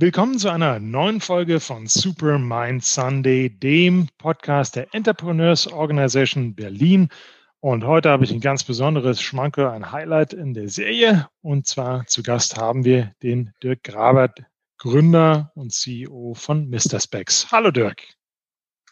[0.00, 7.08] Willkommen zu einer neuen Folge von Supermind Sunday, dem Podcast der Entrepreneurs Organization Berlin.
[7.58, 11.28] Und heute habe ich ein ganz besonderes Schmankerl, ein Highlight in der Serie.
[11.42, 14.44] Und zwar zu Gast haben wir den Dirk Grabert,
[14.76, 17.00] Gründer und CEO von Mr.
[17.00, 17.50] Specs.
[17.50, 18.00] Hallo Dirk.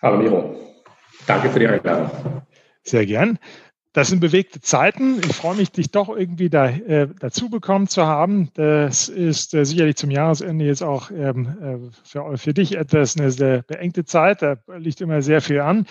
[0.02, 0.56] Hallo Miro.
[1.28, 2.42] Danke für die Einladung.
[2.82, 3.38] Sehr gern.
[3.96, 5.20] Das sind bewegte Zeiten.
[5.20, 8.50] Ich freue mich, dich doch irgendwie da, äh, dazu bekommen zu haben.
[8.52, 13.30] Das ist äh, sicherlich zum Jahresende jetzt auch ähm, äh, für, für dich etwas eine
[13.30, 14.42] sehr beengte Zeit.
[14.42, 15.86] Da liegt immer sehr viel an.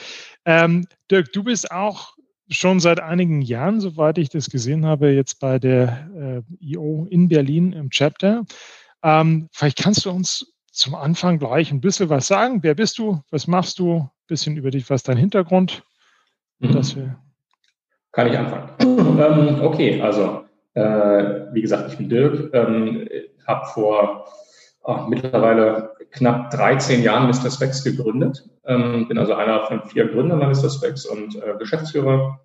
[0.45, 2.14] Ähm, Dirk, du bist auch
[2.48, 7.28] schon seit einigen Jahren, soweit ich das gesehen habe, jetzt bei der äh, IO in
[7.28, 8.45] Berlin im Chapter.
[9.02, 12.62] Ähm, vielleicht kannst du uns zum Anfang gleich ein bisschen was sagen.
[12.62, 13.23] Wer bist du?
[13.31, 14.02] Was machst du?
[14.02, 15.81] Ein bisschen über dich, was ist dein Hintergrund?
[16.59, 16.72] Mhm.
[16.72, 17.20] Dass wir
[18.16, 18.70] kann ich anfangen?
[19.20, 23.08] ähm, okay, also äh, wie gesagt, ich bin Dirk, ähm,
[23.45, 24.26] habe vor
[24.84, 27.52] oh, mittlerweile knapp 13 Jahren Mr.
[27.52, 28.50] Specs gegründet.
[28.66, 30.70] Ähm, bin also einer von vier Gründern bei Mr.
[30.70, 32.39] Specs und äh, Geschäftsführer.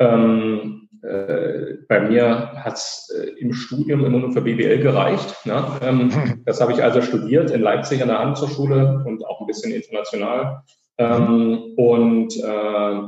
[0.00, 5.46] Ähm, äh, bei mir hat es äh, im Studium immer nur für BWL gereicht.
[5.46, 5.64] Ne?
[5.82, 9.72] Ähm, das habe ich also studiert in Leipzig an der Handelshochschule und auch ein bisschen
[9.72, 10.62] international.
[10.98, 13.02] Ähm, und äh,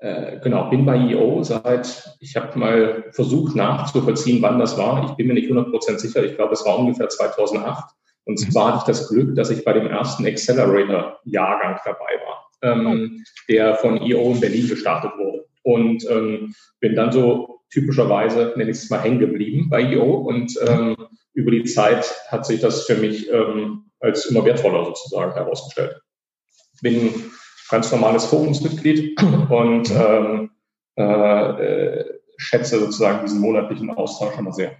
[0.00, 5.10] äh, genau, bin bei EO seit, ich habe mal versucht nachzuvollziehen, wann das war.
[5.10, 6.24] Ich bin mir nicht 100% sicher.
[6.24, 7.94] Ich glaube, es war ungefähr 2008.
[8.24, 8.50] Und mhm.
[8.50, 13.74] zwar hatte ich das Glück, dass ich bei dem ersten Accelerator-Jahrgang dabei war, ähm, der
[13.74, 15.44] von EO in Berlin gestartet wurde.
[15.62, 20.14] Und ähm, bin dann so typischerweise, nenne ich es mal, hängen geblieben bei EO.
[20.14, 20.96] Und ähm,
[21.34, 26.00] über die Zeit hat sich das für mich ähm, als immer wertvoller sozusagen herausgestellt.
[26.80, 27.30] Bin
[27.70, 30.50] ganz normales Forumsmitglied und ähm,
[30.96, 34.76] äh, äh, schätze sozusagen diesen monatlichen Austausch immer sehr.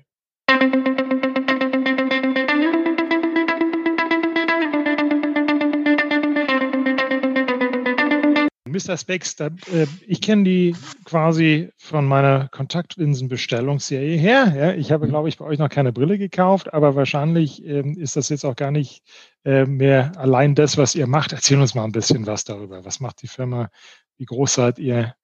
[8.71, 8.97] Mr.
[8.97, 14.55] Specs, da, äh, ich kenne die quasi von meiner Kontaktlinsenbestellungsserie her.
[14.57, 15.11] Ja, ich habe, mhm.
[15.11, 18.57] glaube ich, bei euch noch keine Brille gekauft, aber wahrscheinlich ähm, ist das jetzt auch
[18.57, 19.03] gar nicht
[19.45, 21.33] äh, mehr allein das, was ihr macht.
[21.33, 22.85] Erzähl uns mal ein bisschen was darüber.
[22.85, 23.71] Was macht die Firma?
[24.17, 25.15] Wie groß seid ihr?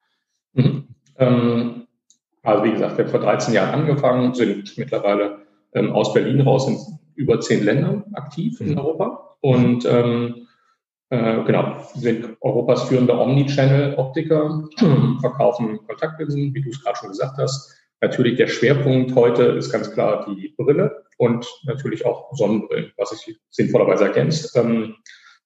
[0.53, 0.89] Mhm.
[1.17, 1.87] Ähm,
[2.43, 6.69] also wie gesagt, wir haben vor 13 Jahren angefangen, sind mittlerweile ähm, aus Berlin raus
[6.69, 6.79] in
[7.17, 8.79] über zehn Ländern aktiv in mhm.
[8.79, 10.46] Europa und ähm,
[11.11, 14.65] äh, genau, sind Europas führende Omnichannel-Optiker,
[15.21, 17.75] verkaufen Kontaktlinsen, wie du es gerade schon gesagt hast.
[18.01, 23.39] Natürlich der Schwerpunkt heute ist ganz klar die Brille und natürlich auch Sonnenbrillen, was sich
[23.51, 24.55] sinnvollerweise ergänzt.
[24.57, 24.97] Ähm,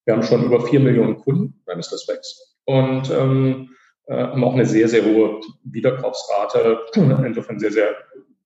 [0.04, 1.99] wir haben schon über vier Millionen Kunden bei Mr.
[1.99, 3.70] Specs und ähm,
[4.06, 7.94] äh, haben auch eine sehr, sehr hohe Wiederkaufsrate, insofern sehr, sehr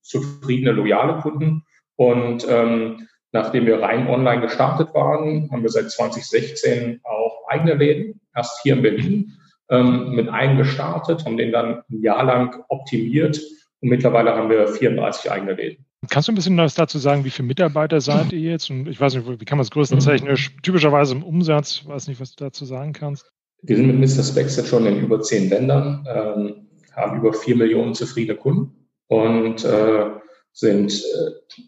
[0.02, 1.64] zufriedene, loyale Kunden.
[1.96, 8.20] Und ähm, Nachdem wir rein online gestartet waren, haben wir seit 2016 auch eigene Läden,
[8.32, 9.32] erst hier in Berlin,
[9.70, 13.40] ähm, mit einem gestartet, haben den dann ein Jahr lang optimiert
[13.80, 15.84] und mittlerweile haben wir 34 eigene Läden.
[16.08, 18.70] Kannst du ein bisschen was dazu sagen, wie viele Mitarbeiter seid ihr jetzt?
[18.70, 22.20] Und ich weiß nicht, wie kann man es größtentechnisch, typischerweise im Umsatz, ich weiß nicht,
[22.20, 23.32] was du dazu sagen kannst.
[23.62, 24.22] Wir sind mit Mr.
[24.22, 29.64] Specs jetzt schon in über zehn Ländern, ähm, haben über vier Millionen zufriedene Kunden und
[29.64, 30.10] äh,
[30.52, 31.62] sind äh,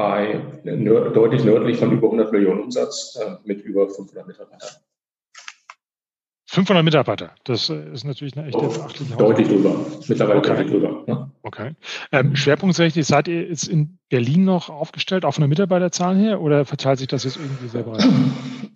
[0.00, 4.70] bei nör deutlich nördlich von über 100 Millionen Umsatz äh, mit über 500 Mitarbeitern.
[6.46, 9.76] 500 Mitarbeiter, das äh, ist natürlich eine echte beachtliche Deutlich drüber,
[10.08, 10.48] mittlerweile okay.
[10.48, 11.04] deutlich drüber.
[11.06, 11.30] Ja.
[11.42, 11.72] Okay.
[12.12, 16.98] Ähm, schwerpunktsächlich, seid ihr jetzt in Berlin noch aufgestellt, auf einer Mitarbeiterzahl her, oder verteilt
[16.98, 18.02] sich das jetzt irgendwie sehr breit?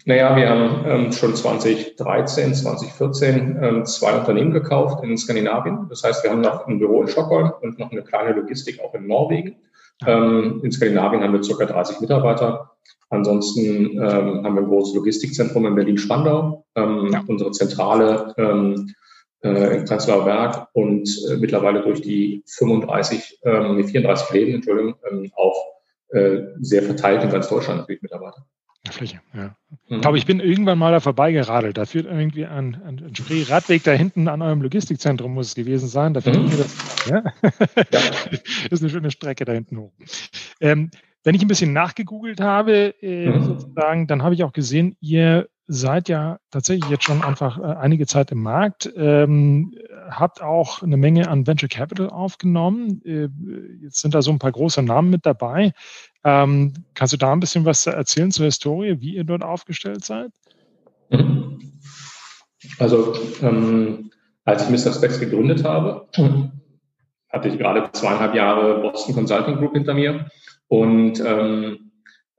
[0.05, 5.87] Naja, wir haben ähm, schon 2013, 2014 ähm, zwei Unternehmen gekauft in Skandinavien.
[5.89, 8.93] Das heißt, wir haben noch ein Büro in Stockholm und noch eine kleine Logistik auch
[8.93, 9.57] in Norwegen.
[10.07, 11.65] Ähm, in Skandinavien haben wir ca.
[11.65, 12.71] 30 Mitarbeiter.
[13.11, 14.01] Ansonsten ähm,
[14.45, 17.23] haben wir ein großes Logistikzentrum in Berlin-Spandau, ähm, ja.
[17.27, 18.93] unsere Zentrale ähm,
[19.45, 25.31] äh, im Prenzlauer Berg und äh, mittlerweile durch die 35, ähm, 34 Läden, Entschuldigung, ähm,
[25.37, 25.57] auch
[26.09, 28.47] äh, sehr verteilt in ganz Deutschland natürlich Mitarbeiter.
[28.93, 29.57] Fläche, ja.
[29.89, 29.97] Mhm.
[29.97, 31.79] Ich glaube, ich bin irgendwann mal da vorbeigeradelt.
[31.79, 35.89] Da führt irgendwie ein, ein, ein Spree-Radweg da hinten an eurem Logistikzentrum muss es gewesen
[35.89, 36.15] sein.
[36.15, 36.51] Da mhm.
[36.51, 37.23] das, ja?
[37.93, 38.01] ja.
[38.71, 39.93] ist eine schöne Strecke da hinten hoch.
[40.61, 40.91] Ähm,
[41.25, 43.45] wenn ich ein bisschen nachgegoogelt habe, äh, mhm.
[43.45, 48.07] sozusagen, dann habe ich auch gesehen, ihr seid ja tatsächlich jetzt schon einfach äh, einige
[48.07, 49.75] Zeit im Markt, ähm,
[50.09, 53.03] habt auch eine Menge an Venture Capital aufgenommen.
[53.05, 53.29] Äh,
[53.83, 55.73] jetzt sind da so ein paar große Namen mit dabei.
[56.25, 60.31] Ähm, kannst du da ein bisschen was erzählen zur Historie, wie ihr dort aufgestellt seid?
[61.11, 61.73] Mhm.
[62.79, 64.11] Also, ähm,
[64.45, 64.93] als ich Mr.
[64.93, 66.09] Specs gegründet habe,
[67.29, 70.31] hatte ich gerade zweieinhalb Jahre Boston Consulting Group hinter mir
[70.69, 71.84] und ähm, äh,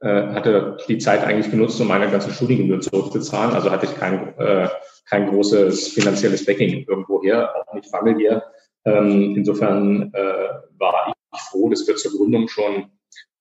[0.09, 3.53] hatte die Zeit eigentlich genutzt, um meine ganzen Studiengebühren zurückzuzahlen.
[3.53, 4.67] Also hatte ich kein, äh,
[5.09, 8.43] kein großes finanzielles Backing irgendwoher, auch nicht familiär.
[8.85, 12.91] Ähm, insofern äh, war ich froh, dass wir zur Gründung schon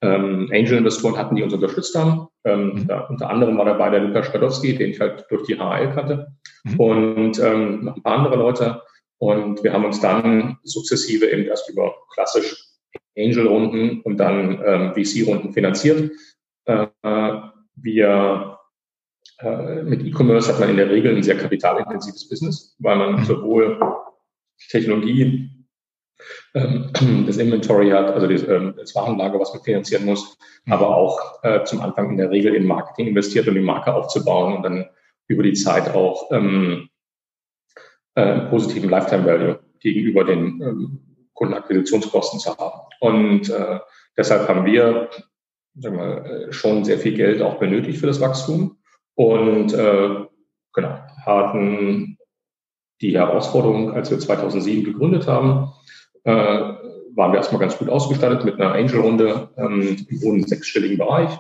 [0.01, 2.29] ähm, Angel-Investoren hatten, die uns unterstützt haben.
[2.45, 2.87] Ähm, mhm.
[2.87, 6.29] da, unter anderem war dabei der Lukas Skadowski, den ich halt durch die HL kannte.
[6.65, 6.81] Mhm.
[6.81, 8.83] Und ähm, noch ein paar andere Leute.
[9.19, 12.57] Und wir haben uns dann sukzessive eben erst über klassisch
[13.17, 16.11] Angel-Runden und dann ähm, VC-Runden finanziert.
[16.67, 16.87] Äh,
[17.77, 18.59] wir
[19.41, 23.25] äh, mit E-Commerce hat man in der Regel ein sehr kapitalintensives Business, weil man mhm.
[23.25, 23.81] sowohl
[24.71, 25.51] Technologie,
[26.55, 26.91] ähm,
[27.27, 30.73] das Inventory hat, also das, ähm, das Warenlager, was man finanzieren muss, mhm.
[30.73, 34.55] aber auch äh, zum Anfang in der Regel in Marketing investiert, um die Marke aufzubauen
[34.55, 34.87] und dann
[35.27, 36.89] über die Zeit auch ähm,
[38.15, 41.01] äh, positiven Lifetime Value gegenüber den ähm,
[41.35, 42.81] Kundenakquisitionskosten zu haben.
[43.01, 43.81] Und äh,
[44.17, 45.11] deshalb haben wir
[45.77, 48.79] sagen wir, äh, schon sehr viel Geld auch benötigt für das Wachstum
[49.15, 50.25] und äh,
[50.73, 52.19] genau, hatten
[53.01, 55.73] die Herausforderung, als wir 2007 gegründet haben,
[56.25, 61.39] äh, waren wir erstmal ganz gut ausgestattet mit einer Angel-Runde ähm, im hohen sechsstelligen Bereich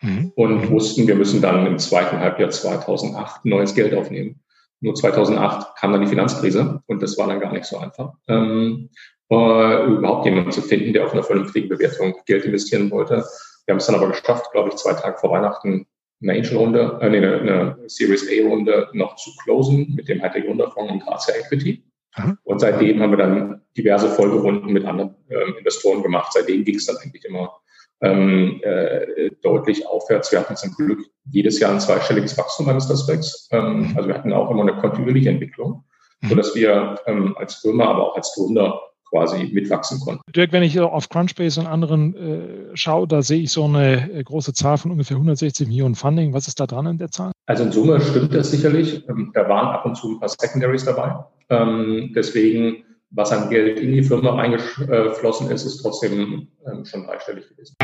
[0.00, 0.32] mhm.
[0.36, 4.40] und wussten, wir müssen dann im zweiten Halbjahr 2008 neues Geld aufnehmen.
[4.80, 8.14] Nur 2008 kam dann die Finanzkrise und das war dann gar nicht so einfach.
[8.26, 8.90] Ähm,
[9.30, 13.24] äh, überhaupt jemanden zu finden, der auf einer vernünftigen Bewertung Geld investieren wollte.
[13.66, 15.86] Wir haben es dann aber geschafft, glaube ich, zwei Tage vor Weihnachten
[16.22, 21.06] eine Angel-Runde, äh, eine, eine Series A-Runde noch zu closen mit dem Hightech Gründerfonds und
[21.06, 21.84] HC Equity.
[22.16, 22.38] Mhm.
[22.44, 26.32] Und seitdem haben wir dann diverse Folgerunden mit anderen ähm, Investoren gemacht.
[26.32, 27.52] Seitdem ging es dann eigentlich immer
[28.00, 30.30] ähm, äh, deutlich aufwärts.
[30.32, 31.00] Wir hatten zum Glück
[31.30, 32.96] jedes Jahr ein zweistelliges Wachstum Mr.
[32.96, 33.48] Specs.
[33.52, 33.96] Ähm, mhm.
[33.96, 35.84] Also wir hatten auch immer eine kontinuierliche Entwicklung,
[36.28, 38.80] sodass wir ähm, als Firma, aber auch als Gründer
[39.12, 40.22] quasi mitwachsen konnten.
[40.34, 44.24] Dirk, wenn ich auf Crunchbase und anderen äh, schaue, da sehe ich so eine äh,
[44.24, 46.32] große Zahl von ungefähr 160 Millionen Funding.
[46.32, 47.32] Was ist da dran in der Zahl?
[47.46, 49.06] Also in Summe stimmt das sicherlich.
[49.08, 51.14] Ähm, da waren ab und zu ein paar Secondaries dabei.
[51.50, 57.46] Ähm, deswegen, was an Geld in die Firma reingeflossen ist, ist trotzdem ähm, schon dreistellig
[57.50, 57.76] gewesen.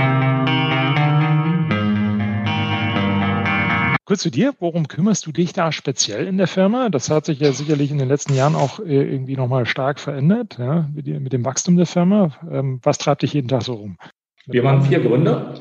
[4.09, 6.89] Kurz zu dir, worum kümmerst du dich da speziell in der Firma?
[6.89, 10.57] Das hat sich ja sicherlich in den letzten Jahren auch äh, irgendwie nochmal stark verändert,
[10.59, 12.31] ja, mit, dem Wachstum der Firma.
[12.51, 13.99] Ähm, was treibt dich jeden Tag so rum?
[14.47, 15.57] Wir waren vier Gründer.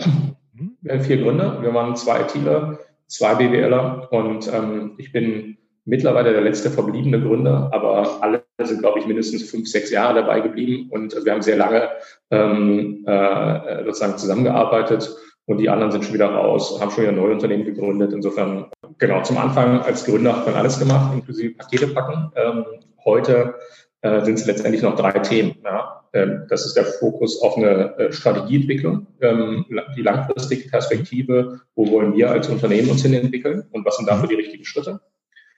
[0.54, 0.78] Mhm.
[0.80, 1.62] Wir waren vier Gründer.
[1.62, 7.70] Wir waren zwei ITler, zwei BWLer und ähm, ich bin mittlerweile der letzte verbliebene Gründer,
[7.74, 11.58] aber alle sind, glaube ich, mindestens fünf, sechs Jahre dabei geblieben und wir haben sehr
[11.58, 11.90] lange
[12.32, 15.14] ähm, äh, sozusagen zusammengearbeitet
[15.48, 18.12] und die anderen sind schon wieder raus, haben schon wieder neue Unternehmen gegründet.
[18.14, 18.66] Insofern,
[18.98, 22.32] genau, zum Anfang als Gründer hat man alles gemacht, inklusive Pakete packen.
[22.36, 22.66] Ähm,
[23.06, 23.56] heute
[24.02, 25.56] äh, sind es letztendlich noch drei Themen.
[25.64, 26.04] Ja.
[26.12, 29.66] Ähm, das ist der Fokus auf eine äh, Strategieentwicklung, ähm,
[29.96, 34.28] die langfristige Perspektive, wo wollen wir als Unternehmen uns hin entwickeln und was sind dafür
[34.28, 35.00] die richtigen Schritte.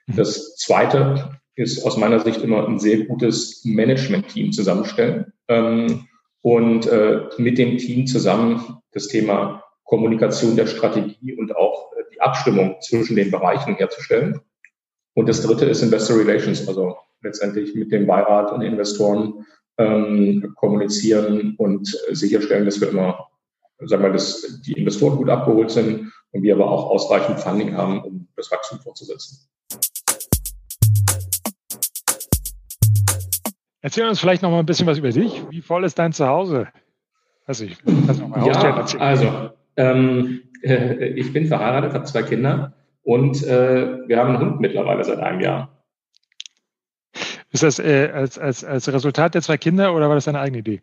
[0.06, 6.08] Das zweite ist aus meiner Sicht immer ein sehr gutes Management-Team zusammenstellen ähm,
[6.42, 12.22] und äh, mit dem Team zusammen das Thema Kommunikation der Strategie und auch äh, die
[12.22, 14.40] Abstimmung zwischen den Bereichen herzustellen.
[15.16, 19.48] Und das dritte ist Investor Relations, also letztendlich mit dem Beirat und Investoren
[19.80, 23.30] ähm, kommunizieren und äh, sicherstellen, dass wir immer,
[23.80, 28.04] sagen wir, dass die Investoren gut abgeholt sind und wir aber auch ausreichend Funding haben,
[28.04, 29.50] um das Wachstum fortzusetzen.
[33.82, 35.42] Erzähl uns vielleicht noch mal ein bisschen was über dich.
[35.50, 36.68] Wie voll ist dein Zuhause?
[37.48, 42.74] Also ich kann noch mal ja, Also ähm, äh, ich bin verheiratet, habe zwei Kinder
[43.04, 45.70] und äh, wir haben einen Hund mittlerweile seit einem Jahr.
[47.52, 50.60] Ist das äh, als, als, als Resultat der zwei Kinder oder war das deine eigene
[50.60, 50.82] Idee?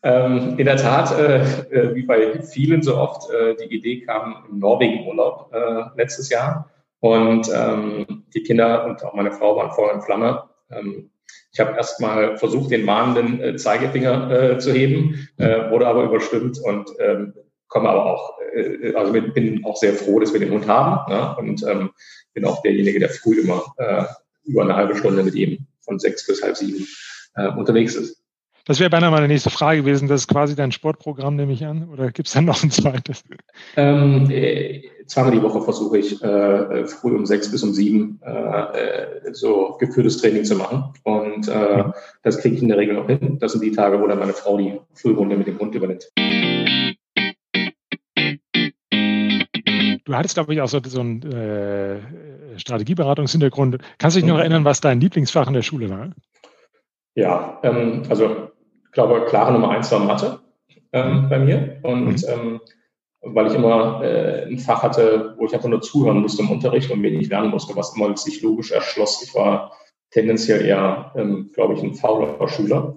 [0.00, 4.44] Ähm, in der Tat, äh, äh, wie bei vielen so oft, äh, die Idee kam
[4.48, 5.52] im Norwegen-Urlaub
[5.96, 6.70] letztes Jahr.
[7.00, 10.44] Und ähm, die Kinder und auch meine Frau waren voll in Flamme.
[10.70, 11.10] Ähm,
[11.52, 16.04] ich habe erst mal versucht, den mahnenden äh, Zeigefinger äh, zu heben, äh, wurde aber
[16.04, 17.34] überstimmt und ähm,
[17.68, 21.36] komme aber auch, äh, also bin auch sehr froh, dass wir den Hund haben ne?
[21.36, 21.90] und ähm,
[22.34, 24.04] bin auch derjenige, der früh immer äh,
[24.44, 26.86] über eine halbe Stunde mit ihm von sechs bis halb sieben
[27.36, 28.22] äh, unterwegs ist.
[28.68, 30.08] Das wäre beinahe meine nächste Frage gewesen.
[30.08, 31.88] Das ist quasi dein Sportprogramm, nehme ich an.
[31.88, 33.24] Oder gibt es dann noch ein zweites?
[33.76, 38.30] Ähm, äh, zweimal die Woche versuche ich, äh, früh um sechs bis um sieben äh,
[38.30, 40.84] äh so geführtes Training zu machen.
[41.04, 41.84] Und äh,
[42.22, 43.38] das kriege ich in der Regel noch hin.
[43.40, 46.10] Das sind die Tage, wo dann meine Frau die Frührunde mit dem Hund übernimmt.
[50.08, 52.00] Du hattest, glaube ich, auch so, so einen äh,
[52.56, 53.76] Strategieberatungshintergrund.
[53.98, 54.40] Kannst du dich noch mhm.
[54.40, 56.12] erinnern, was dein Lieblingsfach in der Schule war?
[57.14, 58.48] Ja, ähm, also
[58.86, 60.40] ich glaube, klare Nummer eins war Mathe
[60.92, 61.28] ähm, mhm.
[61.28, 61.80] bei mir.
[61.82, 62.24] Und mhm.
[62.26, 62.60] ähm,
[63.20, 66.90] weil ich immer äh, ein Fach hatte, wo ich einfach nur zuhören musste im Unterricht
[66.90, 69.22] und wenig lernen musste, was immer sich logisch erschloss.
[69.22, 69.72] Ich war
[70.10, 72.96] tendenziell eher, ähm, glaube ich, ein fauler Schüler.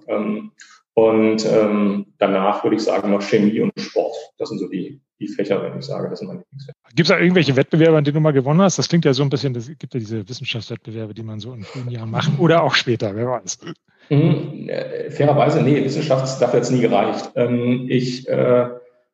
[0.93, 4.13] Und ähm, danach würde ich sagen noch Chemie und Sport.
[4.37, 6.77] Das sind so die, die Fächer, wenn ich sage, das sind meine Lieblingsfächer.
[6.95, 8.77] Gibt es da irgendwelche Wettbewerbe, an denen du mal gewonnen hast?
[8.77, 11.63] Das klingt ja so ein bisschen, es gibt ja diese Wissenschaftswettbewerbe, die man so in
[11.63, 13.59] frühen Jahren macht oder auch später, wer weiß.
[14.09, 17.31] Mhm, äh, fairerweise, nee, Wissenschaft dafür jetzt nie gereicht.
[17.35, 18.67] Ähm, ich äh,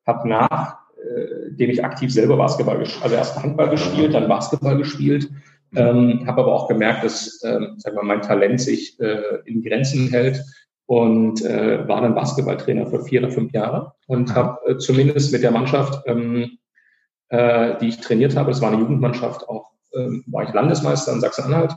[0.08, 4.78] habe nach, äh, dem ich aktiv selber Basketball gespielt, also erst Handball gespielt, dann Basketball
[4.78, 5.30] gespielt,
[5.76, 10.10] ähm, habe aber auch gemerkt, dass ähm, sag mal, mein Talent sich äh, in Grenzen
[10.10, 10.42] hält
[10.88, 15.44] und äh, war dann Basketballtrainer für vier oder fünf Jahre und habe äh, zumindest mit
[15.44, 16.58] der Mannschaft, ähm,
[17.30, 21.22] äh, die ich trainiert habe, das war eine Jugendmannschaft, auch ähm, war ich Landesmeister in
[21.22, 21.74] Sachsen-Anhalt.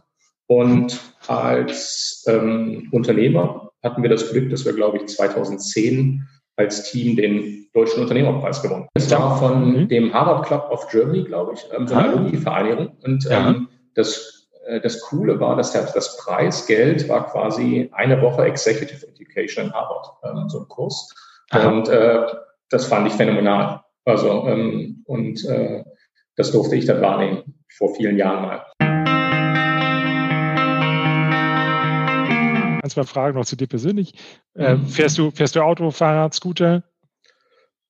[0.47, 6.27] Und als ähm, Unternehmer hatten wir das Glück, dass wir, glaube ich, 2010
[6.57, 8.89] als Team den Deutschen Unternehmerpreis gewonnen.
[8.95, 9.89] Das war von mhm.
[9.89, 12.13] dem Harvard Club of Germany, glaube ich, ähm, so eine ah.
[12.13, 12.97] Alumni-Vereinigung.
[13.03, 14.40] Und ähm, das äh,
[14.79, 20.49] das Coole war, dass das Preisgeld war quasi eine Woche Executive Education in Harvard, ähm,
[20.49, 21.13] so ein Kurs.
[21.51, 21.69] Aha.
[21.69, 22.27] Und äh,
[22.69, 23.83] das fand ich phänomenal.
[24.05, 25.83] Also, ähm, und äh,
[26.37, 28.65] das durfte ich dann wahrnehmen vor vielen Jahren mal.
[32.83, 34.15] Ein, zwei Fragen noch zu dir persönlich.
[34.55, 34.87] Äh, mhm.
[34.87, 36.85] fährst, du, fährst du Auto, Fahrrad, Scooter?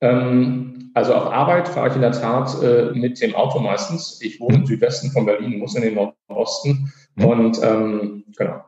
[0.00, 4.20] Ähm, also auf Arbeit fahre ich in der Tat äh, mit dem Auto meistens.
[4.22, 5.94] Ich wohne im Südwesten von Berlin, muss in den
[6.28, 6.92] Nordosten.
[7.14, 7.24] Mhm.
[7.24, 8.64] Und ähm, genau.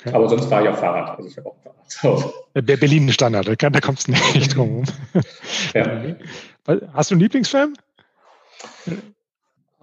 [0.00, 0.14] Okay.
[0.14, 1.16] Aber sonst fahre ich auf Fahrrad.
[1.16, 2.34] Also ich habe auch ein Fahrrad.
[2.54, 4.84] Der Berlin-Standard, da, da kommst du nicht drum.
[5.74, 6.16] ja.
[6.92, 7.74] Hast du einen Lieblingsfilm?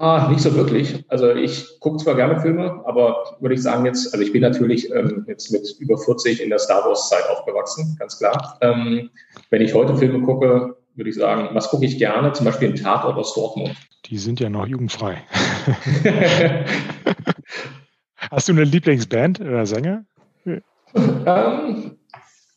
[0.04, 1.06] Ah, nicht so wirklich.
[1.08, 4.92] Also ich gucke zwar gerne Filme, aber würde ich sagen jetzt, also ich bin natürlich
[4.92, 8.58] ähm, jetzt mit über 40 in der Star Wars Zeit aufgewachsen, ganz klar.
[8.60, 9.12] Ähm,
[9.50, 12.34] wenn ich heute Filme gucke, würde ich sagen, was gucke ich gerne?
[12.34, 13.78] Zum Beispiel ein Tatort aus Dortmund.
[14.08, 15.24] Die sind ja noch jugendfrei.
[18.30, 20.04] Hast du eine Lieblingsband oder Sänger?
[21.26, 21.98] ähm,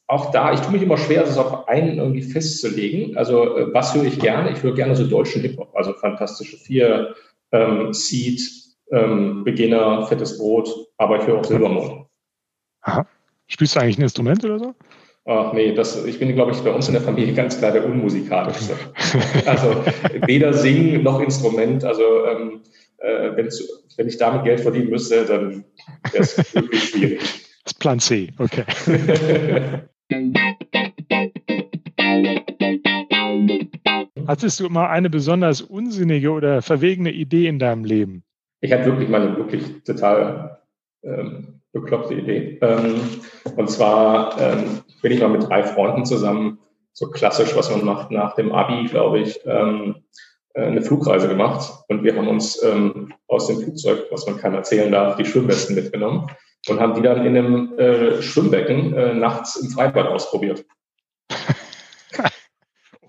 [0.08, 3.16] auch da, ich tue mich immer schwer, es auf einen irgendwie festzulegen.
[3.16, 4.50] Also äh, was höre ich gerne?
[4.50, 7.14] Ich höre gerne so deutschen Hip-Hop, also Fantastische Vier,
[7.52, 8.40] ähm, Seed,
[8.90, 12.06] ähm, Beginner, Fettes Brot, aber ich höre auch Silbermond.
[12.82, 13.06] Aha.
[13.48, 14.74] Spielst du eigentlich ein Instrument oder so?
[15.28, 17.84] Ach nee, das, ich bin, glaube ich, bei uns in der Familie ganz klar der
[17.84, 18.76] Unmusikalische.
[19.44, 19.84] also
[20.26, 21.84] weder Singen noch Instrument.
[21.84, 22.62] Also ähm,
[22.98, 25.64] äh, wenn ich damit Geld verdienen müsste, dann
[26.12, 27.18] wäre es wirklich schwierig.
[27.64, 28.64] Das ist Plan C, okay.
[34.26, 38.24] Hattest du immer eine besonders unsinnige oder verwegene Idee in deinem Leben?
[38.60, 40.58] Ich hatte wirklich mal eine wirklich total
[41.02, 42.58] ähm, bekloppte Idee.
[42.62, 43.00] Ähm,
[43.56, 46.58] und zwar ähm, bin ich mal mit drei Freunden zusammen,
[46.92, 49.96] so klassisch, was man macht nach dem Abi, glaube ich, ähm,
[50.54, 51.70] äh, eine Flugreise gemacht.
[51.88, 55.74] Und wir haben uns ähm, aus dem Flugzeug, was man keinem erzählen darf, die Schwimmwesten
[55.74, 56.26] mitgenommen
[56.68, 60.64] und haben die dann in einem äh, Schwimmbecken äh, nachts im Freibad ausprobiert.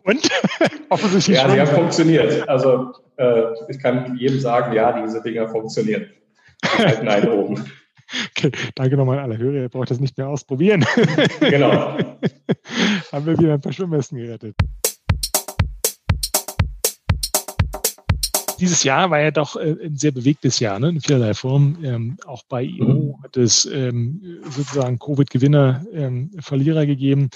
[0.07, 0.29] Und?
[0.89, 2.47] Offensichtlich ja, sie haben funktioniert.
[2.47, 6.07] Also äh, ich kann jedem sagen, ja, diese Dinger funktionieren.
[6.63, 7.65] Die halten einen oben.
[8.31, 10.85] Okay, danke nochmal an alle Hörer, ihr braucht das nicht mehr ausprobieren.
[11.41, 11.97] Genau.
[13.11, 14.55] Haben wir wieder ein paar Schwimmwesten gerettet.
[18.61, 20.89] Dieses Jahr war ja doch äh, ein sehr bewegtes Jahr, ne?
[20.89, 21.77] in vielerlei Form.
[21.83, 23.23] Ähm, auch bei IO mhm.
[23.23, 27.29] hat es ähm, sozusagen Covid-Gewinner, ähm, Verlierer gegeben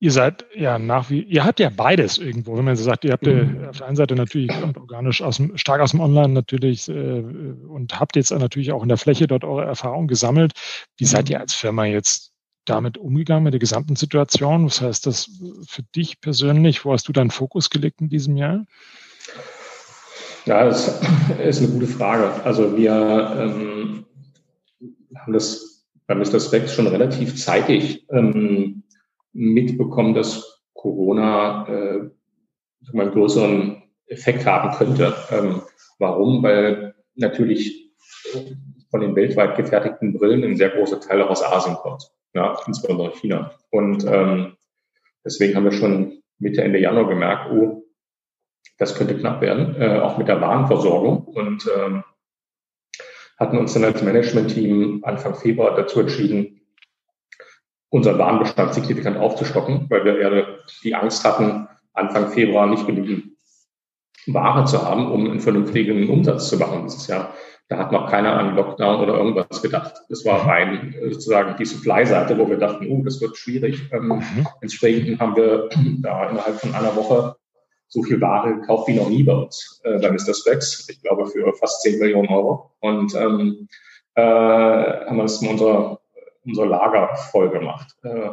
[0.00, 3.12] ihr seid ja nach wie, ihr habt ja beides irgendwo, wenn man so sagt, ihr
[3.12, 3.66] habt mhm.
[3.68, 7.98] auf der einen Seite natürlich organisch aus dem, stark aus dem Online natürlich äh, und
[7.98, 10.52] habt jetzt natürlich auch in der Fläche dort eure Erfahrung gesammelt.
[10.96, 12.32] Wie seid ihr als Firma jetzt
[12.66, 14.66] damit umgegangen mit der gesamten Situation?
[14.66, 15.30] Was heißt das
[15.68, 16.84] für dich persönlich?
[16.84, 18.64] Wo hast du deinen Fokus gelegt in diesem Jahr?
[20.46, 21.00] Ja, das
[21.42, 22.44] ist eine gute Frage.
[22.44, 22.92] Also wir
[23.38, 24.04] ähm,
[25.16, 26.38] haben das beim Mr.
[26.38, 28.83] Specs schon relativ zeitig ähm,
[29.34, 32.10] mitbekommen, dass Corona äh,
[32.92, 35.14] einen größeren Effekt haben könnte.
[35.30, 35.62] Ähm,
[35.98, 36.42] warum?
[36.42, 37.92] Weil natürlich
[38.90, 43.12] von den weltweit gefertigten Brillen ein sehr großer Teil auch aus Asien kommt, ja, insbesondere
[43.12, 43.52] China.
[43.70, 44.56] Und ähm,
[45.24, 47.84] deswegen haben wir schon Mitte, Ende Januar gemerkt, oh,
[48.78, 51.24] das könnte knapp werden, äh, auch mit der Warenversorgung.
[51.24, 52.04] Und ähm,
[53.38, 56.60] hatten uns dann als Management-Team Anfang Februar dazu entschieden,
[57.94, 60.46] unseren Warenbestand signifikant aufzustocken, weil wir eher
[60.82, 63.36] die Angst hatten, Anfang Februar nicht genügend
[64.26, 67.32] Ware zu haben, um einen vernünftigen Umsatz zu machen dieses Jahr.
[67.68, 69.94] Da hat noch keiner an Lockdown oder irgendwas gedacht.
[70.08, 73.88] Das war rein sozusagen die Supply-Seite, wo wir dachten, oh, das wird schwierig.
[73.92, 74.46] Ähm, mhm.
[74.60, 75.68] Entsprechend haben wir
[76.02, 77.36] da innerhalb von einer Woche
[77.86, 80.34] so viel Ware gekauft wie noch nie bei uns, äh, bei Mr.
[80.34, 80.88] Specs.
[80.90, 82.72] Ich glaube für fast 10 Millionen Euro.
[82.80, 83.68] Und ähm,
[84.16, 86.00] äh, haben wir das in unser,
[86.44, 87.94] unser Lager voll gemacht.
[88.02, 88.30] Äh,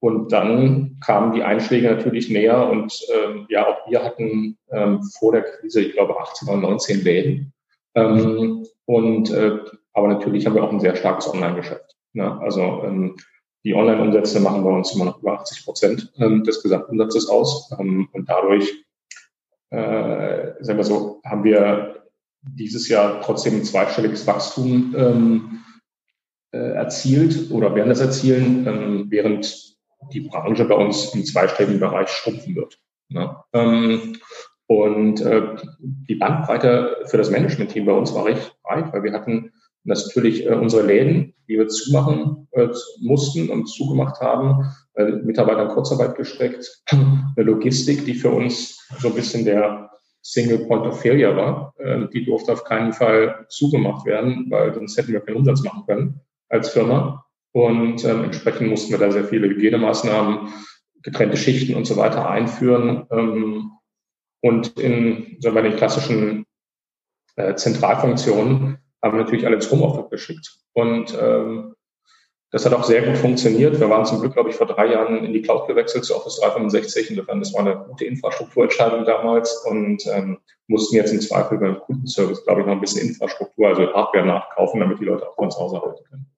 [0.00, 5.32] und dann kamen die Einschläge natürlich näher und ähm, ja, auch wir hatten ähm, vor
[5.32, 7.54] der Krise, ich glaube, 18 oder 19 Läden.
[7.94, 9.60] Ähm, und äh,
[9.94, 11.96] aber natürlich haben wir auch ein sehr starkes Online-Geschäft.
[12.12, 12.38] Ne?
[12.40, 13.16] Also ähm,
[13.64, 17.72] die Online-Umsätze machen bei uns immer noch über 80 Prozent ähm, des Gesamtumsatzes aus.
[17.78, 18.70] Ähm, und dadurch,
[19.70, 22.04] äh, sagen wir so, haben wir
[22.42, 25.73] dieses Jahr trotzdem ein zweistelliges Wachstum ähm, äh,
[26.54, 29.74] erzielt oder werden das erzielen, ähm, während
[30.12, 32.78] die Branche bei uns im zweistelligen Bereich schrumpfen wird.
[33.08, 33.36] Ne?
[33.52, 34.16] Ähm,
[34.66, 39.52] und äh, die Bandbreite für das Management-Team bei uns war recht breit, weil wir hatten
[39.84, 42.68] natürlich äh, unsere Läden, die wir zumachen äh,
[43.00, 49.08] mussten und zugemacht haben, äh, Mitarbeiter in Kurzarbeit gesteckt, eine Logistik, die für uns so
[49.08, 49.90] ein bisschen der
[50.22, 51.74] Single Point of Failure war.
[51.78, 55.84] Äh, die durfte auf keinen Fall zugemacht werden, weil sonst hätten wir keinen Umsatz machen
[55.86, 56.20] können
[56.54, 57.26] als Firma.
[57.52, 60.52] Und ähm, entsprechend mussten wir da sehr viele Hygienemaßnahmen,
[61.02, 63.06] getrennte Schichten und so weiter einführen.
[63.10, 63.72] Ähm,
[64.40, 66.46] und in sagen wir, den klassischen
[67.36, 70.58] äh, Zentralfunktionen haben wir natürlich alle ins Homeoffice geschickt.
[70.72, 71.74] Und ähm,
[72.50, 73.80] das hat auch sehr gut funktioniert.
[73.80, 76.38] Wir waren zum Glück, glaube ich, vor drei Jahren in die Cloud gewechselt zu Office
[76.40, 77.10] 365.
[77.10, 82.44] Insofern, das war eine gute Infrastrukturentscheidung damals und ähm, mussten jetzt im Zweifel beim Kundenservice,
[82.44, 85.58] glaube ich, noch ein bisschen Infrastruktur, also Hardware nachkaufen, damit die Leute auch von zu
[85.58, 86.33] Hause arbeiten können.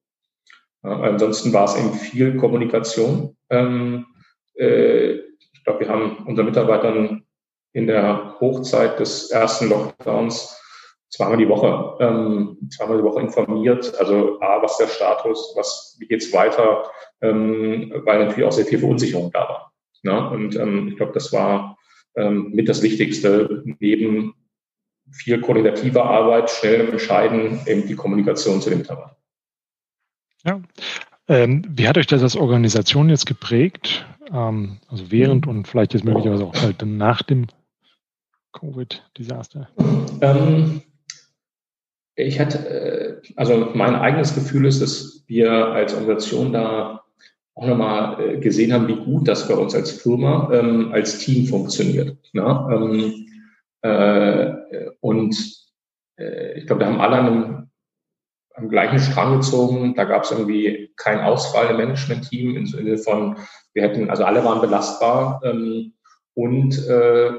[0.86, 3.36] Ansonsten war es eben viel Kommunikation.
[3.50, 4.06] Ähm,
[4.54, 7.24] äh, ich glaube, wir haben unseren Mitarbeitern
[7.72, 10.60] in der Hochzeit des ersten Lockdowns
[11.10, 13.98] zweimal die Woche, ähm, zweimal die Woche informiert.
[13.98, 16.84] Also A, was der Status, was, wie geht's weiter,
[17.20, 19.72] ähm, weil natürlich auch sehr viel Verunsicherung da war.
[20.02, 20.30] Ne?
[20.30, 21.76] Und ich glaube, das war
[22.18, 24.34] mit das Wichtigste, neben
[25.10, 29.16] viel koordinativer Arbeit, schnellem Entscheiden, eben die Kommunikation zu den Mitarbeitern.
[30.46, 30.60] Ja.
[31.28, 34.06] Ähm, wie hat euch das als Organisation jetzt geprägt?
[34.32, 37.46] Ähm, also während und vielleicht jetzt möglicherweise auch halt nach dem
[38.52, 39.68] Covid-Desaster?
[40.20, 40.82] Ähm,
[42.14, 47.02] ich hatte, äh, also mein eigenes Gefühl ist, dass wir als Organisation da
[47.54, 51.46] auch nochmal äh, gesehen haben, wie gut das bei uns als Firma, ähm, als Team
[51.46, 52.16] funktioniert.
[52.32, 52.68] Ne?
[52.70, 53.26] Ähm,
[53.82, 55.36] äh, und
[56.18, 57.65] äh, ich glaube, da haben alle an einem,
[58.56, 59.94] am gleichen Strang gezogen.
[59.94, 63.36] Da gab es irgendwie kein Ausfall im Management-Team im Sinne von,
[63.74, 65.40] wir hätten, also alle waren belastbar.
[65.44, 65.92] Ähm,
[66.34, 67.32] und äh,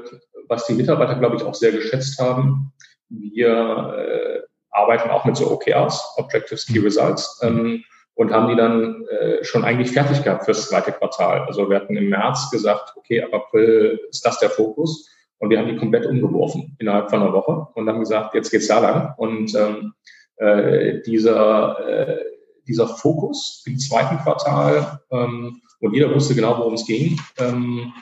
[0.48, 2.72] was die Mitarbeiter, glaube ich, auch sehr geschätzt haben,
[3.08, 9.06] wir äh, arbeiten auch mit so OKRs, Objectives Key Results, ähm, und haben die dann
[9.06, 11.42] äh, schon eigentlich fertig gehabt fürs zweite Quartal.
[11.42, 15.08] Also wir hatten im März gesagt, okay, ab April ist das der Fokus.
[15.38, 18.66] Und wir haben die komplett umgeworfen innerhalb von einer Woche und haben gesagt, jetzt geht's
[18.66, 19.14] da lang.
[19.18, 19.92] Und ähm,
[20.38, 22.24] äh, dieser, äh,
[22.66, 27.92] dieser Fokus im zweiten Quartal, ähm, und jeder wusste genau, worum es ging, ähm,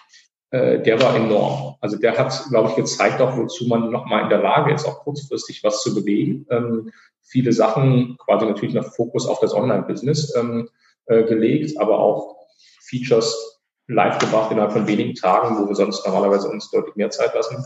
[0.50, 1.76] äh, der war enorm.
[1.80, 5.00] Also der hat, glaube ich, gezeigt auch, wozu man nochmal in der Lage ist, auch
[5.00, 6.46] kurzfristig was zu bewegen.
[6.50, 6.90] Ähm,
[7.22, 10.68] viele Sachen, quasi natürlich noch Fokus auf das Online-Business ähm,
[11.06, 12.36] äh, gelegt, aber auch
[12.88, 17.34] Features live gebracht innerhalb von wenigen Tagen, wo wir sonst normalerweise uns deutlich mehr Zeit
[17.34, 17.64] lassen.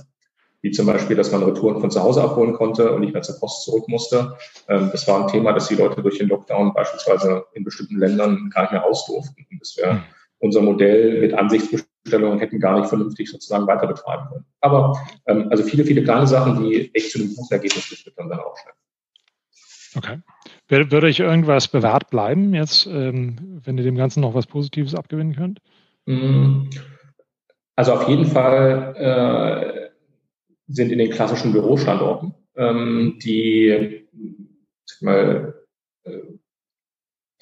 [0.62, 3.38] Wie zum Beispiel, dass man Retouren von zu Hause abholen konnte und nicht mehr zur
[3.38, 4.36] Post zurück musste.
[4.68, 8.50] Ähm, das war ein Thema, dass die Leute durch den Lockdown beispielsweise in bestimmten Ländern
[8.54, 9.46] gar nicht mehr ausdurften.
[9.50, 10.02] Und das wäre hm.
[10.38, 14.44] unser Modell mit Ansichtsbestimmung Stellungen hätten gar nicht vernünftig sozusagen weiter betreiben können.
[14.60, 18.30] Aber ähm, also viele, viele kleine Sachen, die echt zu einem guten Ergebnis geführt haben,
[18.30, 18.74] dann auch schnell.
[19.96, 20.18] Okay.
[20.68, 25.34] Würde euch irgendwas bewahrt bleiben, jetzt, ähm, wenn ihr dem Ganzen noch was Positives abgewinnen
[25.34, 25.60] könnt?
[26.06, 26.70] Mm.
[27.74, 29.89] Also auf jeden Fall äh,
[30.72, 34.06] sind in den klassischen Bürostandorten ähm, die
[35.00, 35.54] mal,
[36.04, 36.18] äh,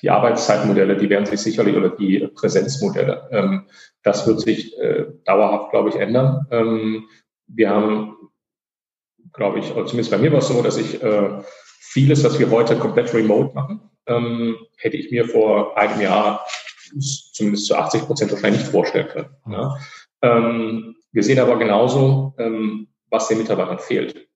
[0.01, 3.67] die Arbeitszeitmodelle, die werden sich sicherlich oder die Präsenzmodelle, ähm,
[4.03, 6.47] das wird sich äh, dauerhaft, glaube ich, ändern.
[6.51, 7.09] Ähm,
[7.49, 8.17] wir haben,
[9.33, 11.43] glaube ich, zumindest bei mir war es so, dass ich äh,
[11.81, 16.47] vieles, was wir heute komplett remote machen, ähm, hätte ich mir vor einem Jahr
[17.33, 19.37] zumindest zu 80 Prozent wahrscheinlich nicht vorstellen können.
[19.51, 19.77] Ja.
[20.23, 24.29] Ähm, wir sehen aber genauso, ähm, was den Mitarbeitern fehlt.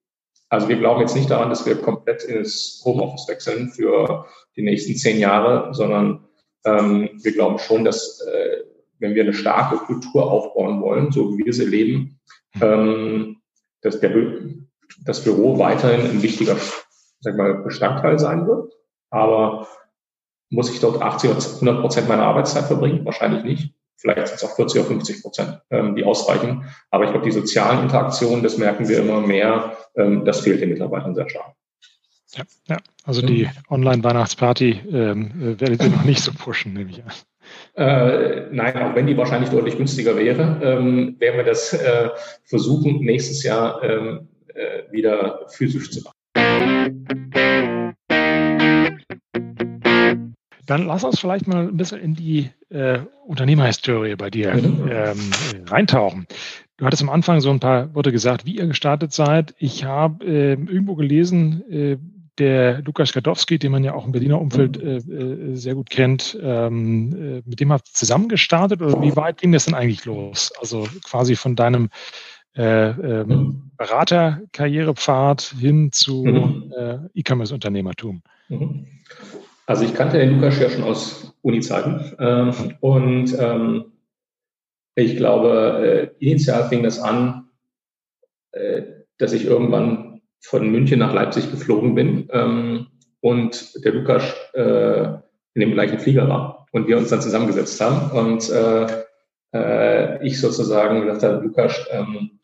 [0.48, 4.96] Also wir glauben jetzt nicht daran, dass wir komplett ins Homeoffice wechseln für die nächsten
[4.96, 6.28] zehn Jahre, sondern
[6.64, 8.58] ähm, wir glauben schon, dass äh,
[8.98, 12.20] wenn wir eine starke Kultur aufbauen wollen, so wie wir sie leben,
[12.60, 13.40] ähm,
[13.80, 14.12] dass der,
[15.04, 16.56] das Büro weiterhin ein wichtiger
[17.20, 18.72] sag mal, Bestandteil sein wird.
[19.10, 19.68] Aber
[20.50, 23.04] muss ich dort 80 oder 100 Prozent meiner Arbeitszeit verbringen?
[23.04, 23.74] Wahrscheinlich nicht.
[24.02, 26.64] Vielleicht sind es auch 40 oder 50 Prozent, ähm, die ausreichen.
[26.90, 30.70] Aber ich glaube, die sozialen Interaktionen, das merken wir immer mehr, ähm, das fehlt den
[30.70, 31.54] Mitarbeitern sehr stark.
[32.34, 32.76] Ja, ja.
[33.04, 37.12] also die Online-Weihnachtsparty ähm, werdet ihr noch nicht so pushen, nehme ich an.
[37.74, 42.08] Äh, nein, auch wenn die wahrscheinlich deutlich günstiger wäre, ähm, werden wir das äh,
[42.44, 47.81] versuchen, nächstes Jahr ähm, äh, wieder physisch zu machen.
[50.66, 54.88] Dann lass uns vielleicht mal ein bisschen in die äh, Unternehmerhistorie bei dir mhm.
[54.90, 55.30] ähm,
[55.66, 56.26] reintauchen.
[56.76, 59.54] Du hattest am Anfang so ein paar Worte gesagt, wie ihr gestartet seid.
[59.58, 61.98] Ich habe äh, irgendwo gelesen, äh,
[62.38, 64.88] der Lukas Gadowski, den man ja auch im Berliner Umfeld mhm.
[64.88, 69.14] äh, äh, sehr gut kennt, ähm, äh, mit dem habt ihr zusammen gestartet oder wie
[69.16, 70.52] weit ging das denn eigentlich los?
[70.60, 71.90] Also quasi von deinem
[72.56, 73.70] äh, ähm, mhm.
[73.76, 78.22] Beraterkarrierepfad hin zu äh, E-Commerce-Unternehmertum.
[79.66, 83.92] Also ich kannte den Lukas ja schon aus Uni-Zeiten ähm, und ähm,
[84.94, 87.48] ich glaube, äh, initial fing das an,
[88.52, 88.82] äh,
[89.18, 92.88] dass ich irgendwann von München nach Leipzig geflogen bin ähm,
[93.20, 95.04] und der Lukas äh,
[95.54, 98.86] in dem gleichen Flieger war und wir uns dann zusammengesetzt haben und äh,
[99.54, 101.06] äh, ich sozusagen
[101.42, 102.38] Lukas, ähm,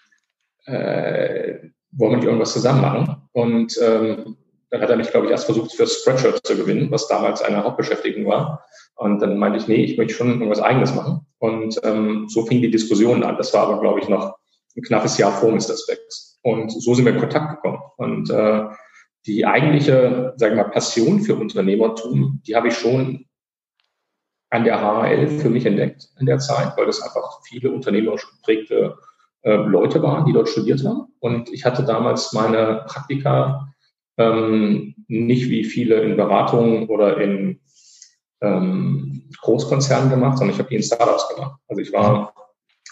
[0.67, 1.59] äh,
[1.93, 3.29] wollen wir nicht irgendwas zusammen machen?
[3.33, 4.37] Und ähm,
[4.71, 7.65] dann hat er mich, glaube ich, erst versucht, für Spreadshirt zu gewinnen, was damals eine
[7.65, 8.65] Hauptbeschäftigung war.
[8.97, 11.27] Und dann meinte ich, nee, ich möchte schon irgendwas Eigenes machen.
[11.39, 13.37] Und ähm, so fing die Diskussion an.
[13.37, 14.37] Das war aber, glaube ich, noch
[14.77, 15.77] ein knappes Jahr vor Mr.
[15.77, 16.39] Specs.
[16.43, 17.81] Und so sind wir in Kontakt gekommen.
[17.97, 18.65] Und äh,
[19.27, 23.27] die eigentliche, sagen wir mal, Passion für Unternehmertum, die habe ich schon
[24.51, 28.97] an der HL für mich entdeckt in der Zeit, weil das einfach viele unternehmerisch geprägte
[29.43, 31.13] äh, Leute waren, die dort studiert haben.
[31.21, 33.69] Und ich hatte damals meine Praktika
[34.19, 37.61] ähm, nicht wie viele in Beratungen oder in
[38.41, 41.61] ähm, Großkonzernen gemacht, sondern ich habe die in Startups gemacht.
[41.69, 42.35] Also ich war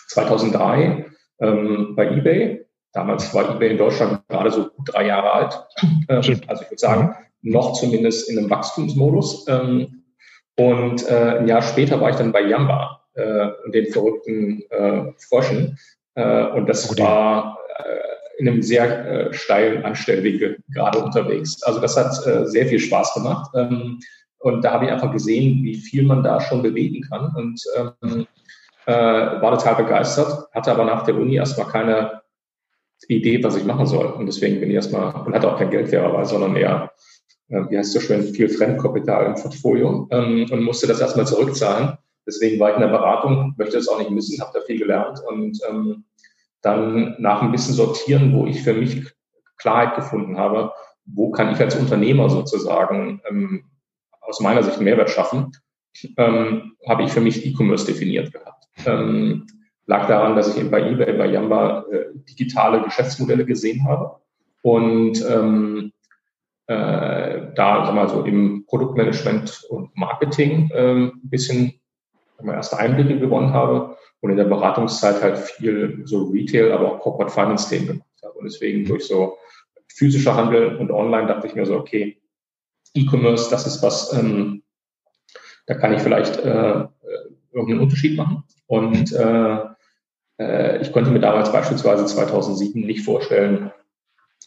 [0.09, 1.07] 2003
[1.41, 2.65] ähm, bei eBay.
[2.93, 5.67] Damals war eBay in Deutschland gerade so gut drei Jahre alt.
[6.09, 9.47] Ähm, also ich würde sagen, noch zumindest in einem Wachstumsmodus.
[9.49, 10.05] Ähm,
[10.57, 15.79] und äh, ein Jahr später war ich dann bei Yamba, äh, den verrückten äh, Fröschen.
[16.15, 17.03] Äh, und das okay.
[17.03, 21.63] war äh, in einem sehr äh, steilen Anstellwinkel gerade unterwegs.
[21.63, 23.51] Also das hat äh, sehr viel Spaß gemacht.
[23.55, 24.01] Ähm,
[24.39, 27.33] und da habe ich einfach gesehen, wie viel man da schon bewegen kann.
[27.35, 28.27] Und ähm,
[28.87, 32.23] äh, war total begeistert, hatte aber nach der Uni erstmal keine
[33.09, 34.07] Idee, was ich machen soll.
[34.07, 36.93] Und deswegen bin ich erstmal, und hatte auch kein Geld fairerweise, sondern eher,
[37.49, 41.27] äh, wie heißt es so schön, viel Fremdkapital im Portfolio ähm, und musste das erstmal
[41.27, 41.99] zurückzahlen.
[42.27, 45.21] Deswegen war ich in der Beratung, möchte das auch nicht missen, habe da viel gelernt
[45.29, 46.05] und ähm,
[46.67, 49.07] dann nach ein bisschen sortieren, wo ich für mich
[49.57, 50.73] Klarheit gefunden habe,
[51.07, 53.65] wo kann ich als Unternehmer sozusagen ähm,
[54.21, 55.53] aus meiner Sicht Mehrwert schaffen,
[56.17, 58.65] ähm, habe ich für mich E-Commerce definiert gehabt.
[58.85, 59.47] Ähm,
[59.87, 64.17] lag daran, dass ich eben bei eBay, bei Yamba äh, digitale Geschäftsmodelle gesehen habe
[64.63, 65.93] und ähm,
[66.67, 71.75] äh, da sag mal so im Produktmanagement und Marketing ähm, ein bisschen
[72.45, 77.33] erste Einblicke gewonnen habe und in der Beratungszeit halt viel so Retail, aber auch Corporate
[77.33, 78.39] Finance Themen gemacht habe.
[78.39, 79.37] Und deswegen durch so
[79.89, 82.21] physischer Handel und Online dachte ich mir so, okay,
[82.95, 84.63] E-Commerce, das ist was, ähm,
[85.67, 86.87] da kann ich vielleicht äh,
[87.53, 88.45] irgendeinen Unterschied machen.
[88.67, 89.59] Und äh,
[90.39, 93.73] äh, ich konnte mir damals beispielsweise 2007 nicht vorstellen,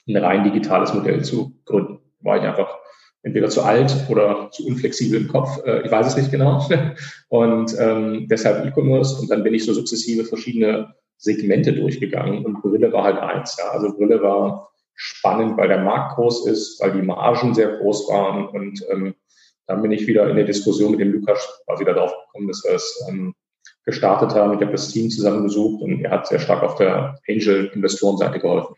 [0.07, 1.99] ein rein digitales Modell zu gründen.
[2.21, 2.78] War ich einfach
[3.23, 5.63] entweder zu alt oder zu unflexibel im Kopf.
[5.65, 6.67] Äh, ich weiß es nicht genau.
[7.29, 9.19] Und ähm, deshalb E-Commerce.
[9.19, 12.45] Und dann bin ich so sukzessive verschiedene Segmente durchgegangen.
[12.45, 13.57] Und Brille war halt eins.
[13.59, 13.69] Ja.
[13.71, 18.47] Also Brille war spannend, weil der Markt groß ist, weil die Margen sehr groß waren.
[18.47, 19.13] Und ähm,
[19.67, 22.73] dann bin ich wieder in der Diskussion mit dem Lukas quasi darauf gekommen, dass wir
[22.73, 23.33] es ähm,
[23.85, 24.53] gestartet haben.
[24.53, 28.75] Ich habe das Team zusammengesucht und er hat sehr stark auf der Angel-Investorenseite geholfen.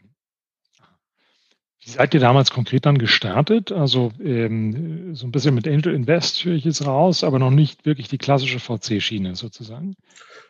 [1.91, 3.73] Wie seid ihr damals konkret dann gestartet?
[3.73, 7.85] Also ähm, so ein bisschen mit Angel Invest höre ich jetzt raus, aber noch nicht
[7.85, 9.97] wirklich die klassische VC-Schiene sozusagen.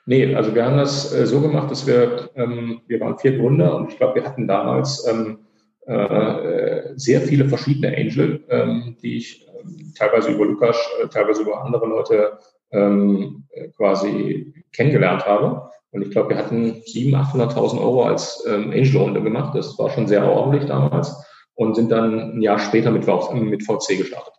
[0.05, 3.75] Nee, also wir haben das äh, so gemacht, dass wir, ähm, wir waren vier Gründer
[3.75, 5.39] und ich glaube, wir hatten damals ähm,
[5.87, 11.65] äh, sehr viele verschiedene Angel, ähm, die ich äh, teilweise über Lukas, äh, teilweise über
[11.65, 12.37] andere Leute
[12.71, 13.45] ähm,
[13.77, 15.71] quasi kennengelernt habe.
[15.89, 19.55] Und ich glaube, wir hatten 700.000, 800.000 Euro als ähm, Angel-Runde gemacht.
[19.55, 21.15] Das war schon sehr ordentlich damals
[21.61, 24.33] und sind dann ein Jahr später mit, mit VC gestartet.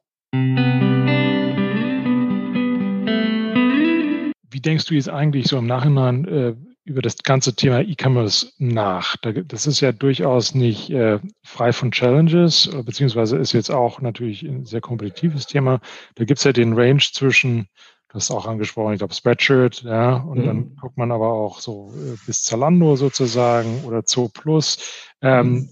[4.51, 6.55] Wie denkst du jetzt eigentlich so im Nachhinein äh,
[6.85, 9.15] über das ganze Thema E-Commerce nach?
[9.17, 14.65] das ist ja durchaus nicht äh, frei von Challenges, beziehungsweise ist jetzt auch natürlich ein
[14.65, 15.81] sehr kompetitives Thema.
[16.17, 17.69] Da gibt es ja den Range zwischen
[18.09, 20.45] Du hast auch angesprochen, ich glaube Spreadshirt, ja, und mhm.
[20.45, 25.15] dann guckt man aber auch so äh, bis Zalando sozusagen oder Zo Plus.
[25.23, 25.71] Ähm.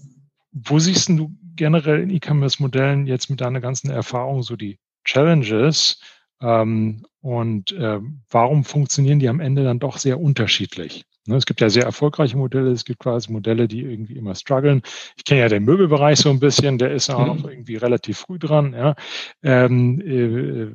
[0.51, 5.99] Wo siehst du generell in E-Commerce-Modellen jetzt mit deiner ganzen Erfahrung so die Challenges
[6.41, 11.05] ähm, und äh, warum funktionieren die am Ende dann doch sehr unterschiedlich?
[11.27, 14.81] Ne, es gibt ja sehr erfolgreiche Modelle, es gibt quasi Modelle, die irgendwie immer strugglen.
[15.15, 17.49] Ich kenne ja den Möbelbereich so ein bisschen, der ist auch noch mhm.
[17.49, 18.73] irgendwie relativ früh dran.
[18.73, 18.95] Ja.
[19.43, 20.71] Ähm, äh,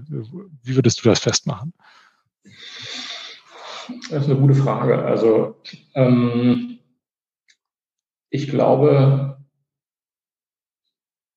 [0.62, 1.72] wie würdest du das festmachen?
[4.10, 5.04] Das ist eine gute Frage.
[5.04, 5.56] Also
[5.94, 6.78] ähm,
[8.30, 9.35] ich glaube,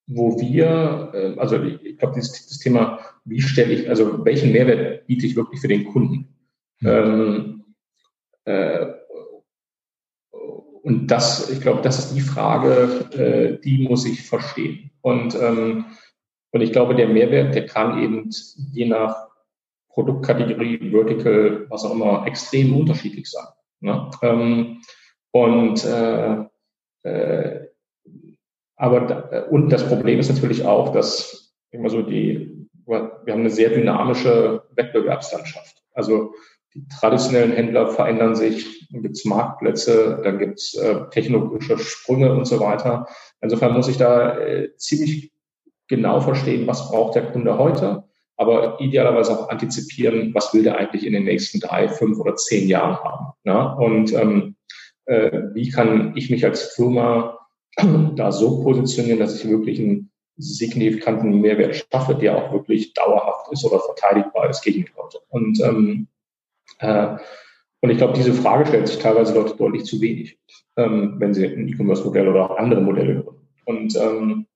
[0.10, 5.06] wo wir, äh, also ich glaube, dieses, das Thema, wie stelle ich, also welchen Mehrwert
[5.06, 6.36] biete ich wirklich für den Kunden?
[6.80, 6.90] Mhm.
[6.90, 7.64] Ähm,
[8.46, 8.88] äh,
[10.82, 14.90] und das, ich glaube, das ist die Frage, äh, die muss ich verstehen.
[15.02, 15.86] Und, ähm,
[16.52, 18.32] und ich glaube, der Mehrwert, der kann eben
[18.74, 19.28] je nach
[19.90, 23.46] Produktkategorie, Vertical, was auch immer, extrem unterschiedlich sein.
[23.82, 24.10] Ne?
[24.24, 24.82] Ähm,
[25.32, 26.46] und äh,
[27.04, 27.69] äh,
[28.80, 33.50] aber da, und das Problem ist natürlich auch, dass immer so die, wir haben eine
[33.50, 35.84] sehr dynamische Wettbewerbslandschaft.
[35.94, 36.34] Also
[36.74, 42.32] die traditionellen Händler verändern sich, dann gibt es Marktplätze, dann gibt es äh, technologische Sprünge
[42.34, 43.06] und so weiter.
[43.42, 45.34] Insofern muss ich da äh, ziemlich
[45.90, 48.06] genau verstehen, was braucht der Kunde heute,
[48.38, 52.70] aber idealerweise auch antizipieren, was will der eigentlich in den nächsten drei, fünf oder zehn
[52.70, 53.34] Jahren haben.
[53.44, 53.76] Ne?
[53.76, 54.56] Und ähm,
[55.06, 57.39] äh, wie kann ich mich als Firma
[58.16, 63.66] da so positionieren, dass ich wirklich einen signifikanten Mehrwert schaffe, der auch wirklich dauerhaft ist
[63.66, 65.20] oder verteidigbar ist gegen die Leute.
[65.30, 66.08] Und ähm,
[66.80, 67.18] äh,
[67.82, 70.38] und ich glaube, diese Frage stellt sich teilweise Leute deutlich zu wenig,
[70.76, 73.48] ähm, wenn sie ein E-Commerce-Modell oder auch andere Modelle gründen.
[73.66, 74.48] Und, ähm,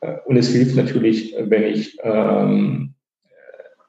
[0.00, 2.94] äh, und es hilft natürlich, wenn ich ähm,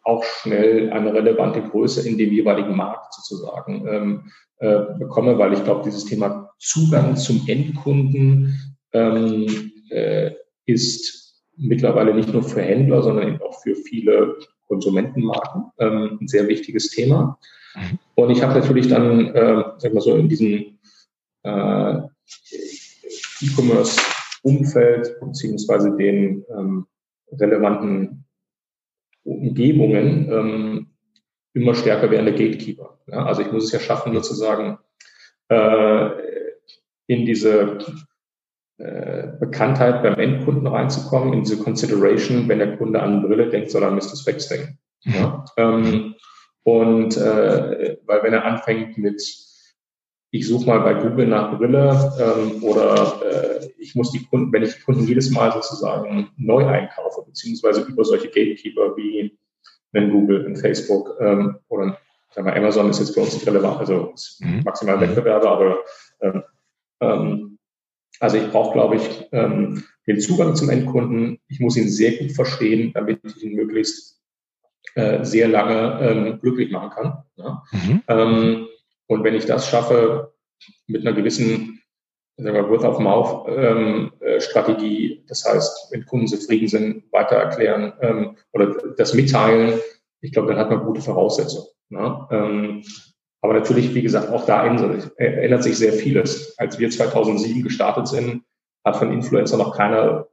[0.04, 4.32] auch schnell eine relevante Größe in dem jeweiligen Markt sozusagen ähm,
[4.62, 10.32] äh, bekomme, weil ich glaube, dieses Thema Zugang zum Endkunden ähm, äh,
[10.68, 16.48] ist mittlerweile nicht nur für Händler, sondern eben auch für viele Konsumentenmarken ähm, ein sehr
[16.48, 17.40] wichtiges Thema.
[17.76, 18.00] Mhm.
[18.14, 20.78] Und ich habe natürlich dann, äh, sag mal so, in diesem
[21.42, 21.98] äh,
[23.42, 26.86] E-Commerce-Umfeld beziehungsweise den ähm,
[27.32, 28.26] relevanten
[29.24, 30.91] Umgebungen ähm,
[31.54, 33.00] immer stärker werdende Gatekeeper.
[33.08, 33.26] Ja?
[33.26, 34.78] Also ich muss es ja schaffen, sozusagen
[35.50, 36.10] äh,
[37.08, 37.80] in diese
[38.78, 43.84] äh, Bekanntheit beim Endkunden reinzukommen, in diese Consideration, wenn der Kunde an Brille denkt, soll
[43.84, 44.16] er Mr.
[44.16, 44.80] Specs denken.
[45.04, 45.46] Ja?
[45.58, 46.16] Ähm,
[46.64, 49.22] und äh, weil wenn er anfängt mit,
[50.32, 54.64] ich suche mal bei Google nach Brille ähm, oder äh, ich muss die Kunden, wenn
[54.64, 59.38] ich die Kunden jedes Mal sozusagen neu einkaufe, beziehungsweise über solche Gatekeeper wie
[59.92, 61.98] wenn Google, in Facebook ähm, oder
[62.32, 64.62] sagen wir, Amazon ist jetzt für uns nicht relevant, also mhm.
[64.64, 65.02] maximal mhm.
[65.02, 65.78] Wettbewerber, aber
[66.22, 66.44] ähm,
[67.02, 67.58] ähm,
[68.20, 71.40] also ich brauche, glaube ich, ähm, den Zugang zum Endkunden.
[71.48, 74.22] Ich muss ihn sehr gut verstehen, damit ich ihn möglichst
[74.96, 77.24] äh, sehr lange ähm, glücklich machen kann.
[77.36, 77.64] Ja?
[77.72, 78.04] Mhm.
[78.08, 78.68] Ähm,
[79.08, 80.34] und wenn ich das schaffe,
[80.88, 81.82] mit einer gewissen
[82.38, 87.36] sagen wir, Word of Mouth ähm, äh, Strategie, das heißt, wenn Kunden zufrieden sind, weiter
[87.36, 89.80] erklären ähm, oder das mitteilen,
[90.22, 91.68] ich glaube, dann hat man gute Voraussetzungen.
[91.90, 92.28] Ne?
[92.32, 92.84] Ähm,
[93.42, 96.58] aber natürlich, wie gesagt, auch da ändert sich sehr vieles.
[96.60, 98.44] Als wir 2007 gestartet sind,
[98.86, 100.28] hat von Influencer noch keiner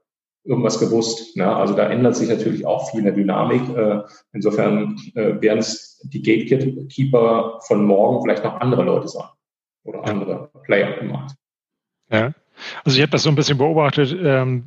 [0.45, 1.37] irgendwas gewusst.
[1.37, 1.55] Ne?
[1.55, 3.69] Also da ändert sich natürlich auch viel in der Dynamik.
[3.77, 9.29] Äh, insofern äh, werden es die Gatekeeper von morgen vielleicht noch andere Leute sein
[9.85, 11.35] oder andere Player im Markt.
[12.11, 12.33] Ja,
[12.85, 14.17] also ich habe das so ein bisschen beobachtet.
[14.21, 14.67] Ähm,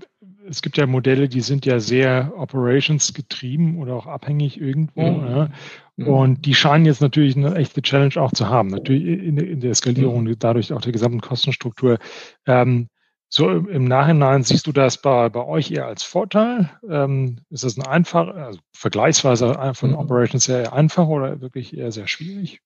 [0.49, 5.01] es gibt ja Modelle, die sind ja sehr operations getrieben oder auch abhängig irgendwo.
[5.01, 5.27] Mhm.
[5.27, 5.49] Ja.
[5.97, 6.07] Mhm.
[6.07, 8.69] Und die scheinen jetzt natürlich eine echte Challenge auch zu haben.
[8.69, 10.35] Natürlich in, in der Skalierung, mhm.
[10.39, 11.99] dadurch auch der gesamten Kostenstruktur.
[12.45, 12.87] Ähm,
[13.33, 16.69] so im Nachhinein siehst du das bei, bei euch eher als Vorteil?
[16.89, 19.95] Ähm, ist das ein einfach, also vergleichsweise von mhm.
[19.95, 22.61] Operations her einfach oder wirklich eher sehr schwierig?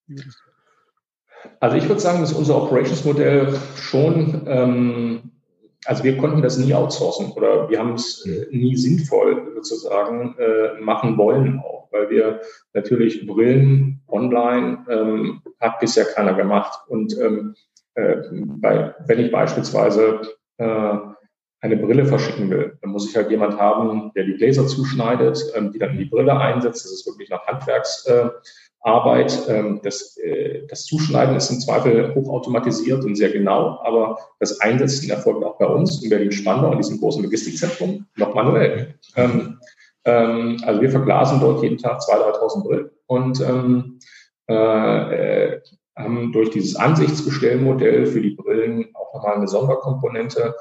[1.59, 5.31] Also ich würde sagen, dass unser Operations-Modell schon, ähm,
[5.85, 10.79] also wir konnten das nie outsourcen oder wir haben es äh, nie sinnvoll sozusagen äh,
[10.81, 12.41] machen wollen auch, weil wir
[12.73, 17.55] natürlich Brillen online ähm, hat bisher keiner gemacht und ähm,
[17.95, 20.21] äh, bei, wenn ich beispielsweise
[20.57, 20.97] äh,
[21.61, 25.71] eine Brille verschicken will, dann muss ich halt jemand haben, der die Gläser zuschneidet, ähm,
[25.71, 26.85] die dann in die Brille einsetzt.
[26.85, 28.33] Das ist wirklich nach Handwerksarbeit.
[28.85, 35.09] Ähm, das, äh, das Zuschneiden ist im Zweifel hochautomatisiert und sehr genau, aber das Einsetzen
[35.09, 38.95] erfolgt auch bei uns in Berlin-Spandau, in diesem großen Logistikzentrum, noch manuell.
[39.15, 39.59] Ähm,
[40.05, 43.99] Ähm, also wir verglasen dort jeden Tag 2.000, 3.000 Brillen und ähm,
[44.47, 45.57] äh,
[45.97, 50.55] haben durch dieses Ansichtsbestellmodell für die Brillen auch nochmal eine Sonderkomponente.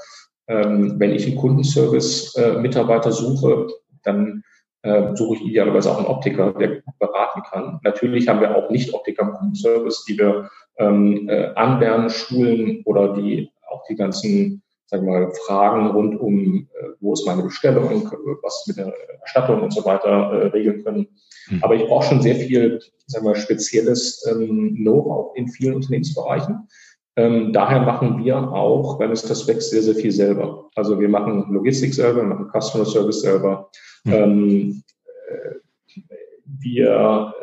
[0.47, 3.67] Wenn ich einen Kundenservice-Mitarbeiter äh, suche,
[4.03, 4.43] dann
[4.85, 7.81] äh, suche ich idealerweise auch einen Optiker, der beraten kann.
[7.83, 13.51] Natürlich haben wir auch Nicht-Optiker im Kundenservice, die wir ähm, äh, anlernen, schulen oder die
[13.69, 18.11] auch die ganzen sagen wir mal, Fragen rund um, äh, wo ist meine Bestellung,
[18.43, 18.93] was mit der
[19.23, 21.09] Erstattung und so weiter äh, regeln können.
[21.49, 21.65] Mhm.
[21.65, 26.69] Aber ich brauche schon sehr viel, sagen wir, spezielles ähm, Know-how in vielen Unternehmensbereichen.
[27.17, 30.69] Ähm, daher machen wir auch, wenn es das wächst, sehr, sehr viel selber.
[30.75, 33.71] Also wir machen Logistik selber, wir machen Customer Service selber.
[34.05, 34.13] Mhm.
[34.13, 36.01] Ähm, äh,
[36.45, 37.35] wir,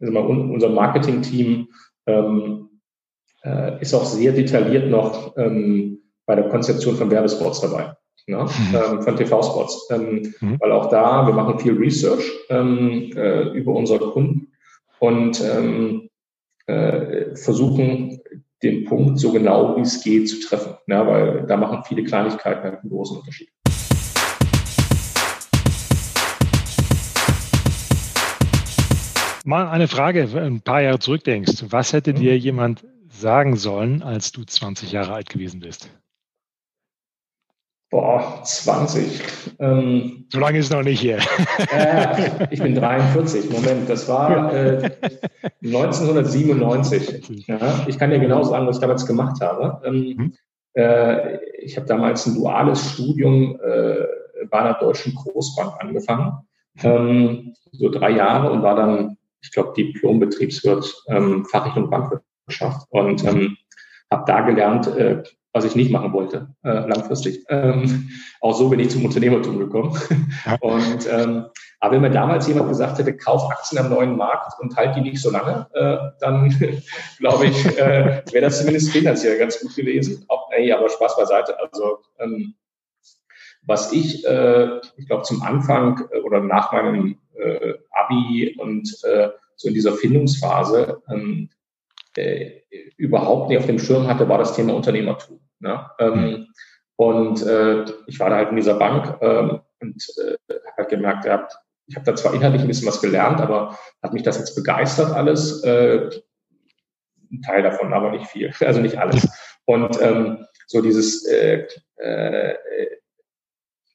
[0.00, 1.68] äh, also unser Marketing-Team
[2.06, 2.68] ähm,
[3.44, 7.94] äh, ist auch sehr detailliert noch ähm, bei der Konzeption von Werbespots dabei.
[8.26, 8.44] Ne?
[8.44, 8.76] Mhm.
[8.76, 9.88] Ähm, von TV-Spots.
[9.90, 10.60] Ähm, mhm.
[10.60, 14.52] Weil auch da, wir machen viel Research ähm, äh, über unsere Kunden
[14.98, 16.10] und ähm,
[16.66, 18.09] äh, versuchen
[18.62, 20.74] den Punkt so genau wie es geht zu treffen.
[20.86, 23.48] Ja, weil da machen viele Kleinigkeiten halt einen großen Unterschied.
[29.44, 31.64] Mal eine Frage, wenn du ein paar Jahre zurückdenkst.
[31.70, 32.38] Was hätte dir mhm.
[32.38, 35.90] jemand sagen sollen, als du 20 Jahre alt gewesen bist?
[37.90, 39.20] Boah, 20.
[39.58, 41.18] Ähm, so lange ist noch nicht hier.
[41.72, 43.50] Äh, ich bin 43.
[43.50, 44.90] Moment, das war äh,
[45.64, 47.46] 1997.
[47.46, 49.80] Ja, ich kann dir genau sagen, was ich damals gemacht habe.
[49.84, 50.32] Ähm, mhm.
[50.74, 56.32] äh, ich habe damals ein duales Studium äh, bei einer deutschen Großbank angefangen.
[56.82, 62.86] Ähm, so drei Jahre und war dann, ich glaube, Diplom-Betriebswirt ähm, Fachrichtung Bankwirtschaft.
[62.90, 63.56] Und ähm,
[64.10, 65.22] habe da gelernt, äh,
[65.52, 67.44] was ich nicht machen wollte, äh, langfristig.
[67.48, 68.10] Ähm,
[68.40, 69.98] auch so bin ich zum Unternehmertum gekommen.
[70.60, 71.46] Und ähm,
[71.80, 75.00] aber wenn mir damals jemand gesagt hätte, kauf Aktien am neuen Markt und halt die
[75.00, 76.50] nicht so lange, äh, dann
[77.18, 80.24] glaube ich, äh, wäre das zumindest finanziell ganz gut gewesen.
[80.28, 81.58] Auch, ey, aber Spaß beiseite.
[81.58, 82.54] Also ähm,
[83.62, 89.30] was ich, äh, ich glaube, zum Anfang äh, oder nach meinem äh, Abi und äh,
[89.56, 91.48] so in dieser Findungsphase ähm,
[92.16, 92.60] äh,
[92.96, 95.39] überhaupt nicht auf dem Schirm hatte, war das Thema Unternehmertum.
[95.60, 95.90] Ne?
[95.98, 96.46] Ähm, mhm.
[96.96, 101.24] und äh, ich war da halt in dieser Bank ähm, und äh, habe halt gemerkt,
[101.24, 101.48] ja,
[101.86, 105.12] ich habe da zwar inhaltlich ein bisschen was gelernt, aber hat mich das jetzt begeistert
[105.12, 105.62] alles?
[105.64, 106.10] Äh,
[107.32, 109.28] ein Teil davon, aber nicht viel, also nicht alles.
[109.64, 112.54] Und ähm, so dieses, äh, äh,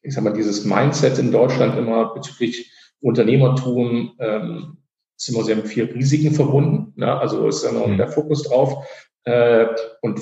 [0.02, 4.78] ich sag mal, dieses Mindset in Deutschland immer bezüglich Unternehmertum, ähm,
[5.18, 6.94] ist immer sehr mit viel Risiken verbunden.
[7.00, 7.18] Ne?
[7.18, 7.98] Also ist immer mhm.
[7.98, 8.86] der Fokus drauf.
[9.24, 9.68] Äh,
[10.02, 10.22] und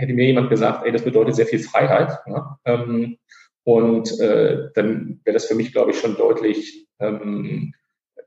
[0.00, 2.26] hätte mir jemand gesagt, ey, das bedeutet sehr viel Freiheit.
[2.26, 2.44] Ne?
[2.64, 3.18] Ähm,
[3.64, 7.74] und äh, dann wäre das für mich, glaube ich, schon deutlich ähm,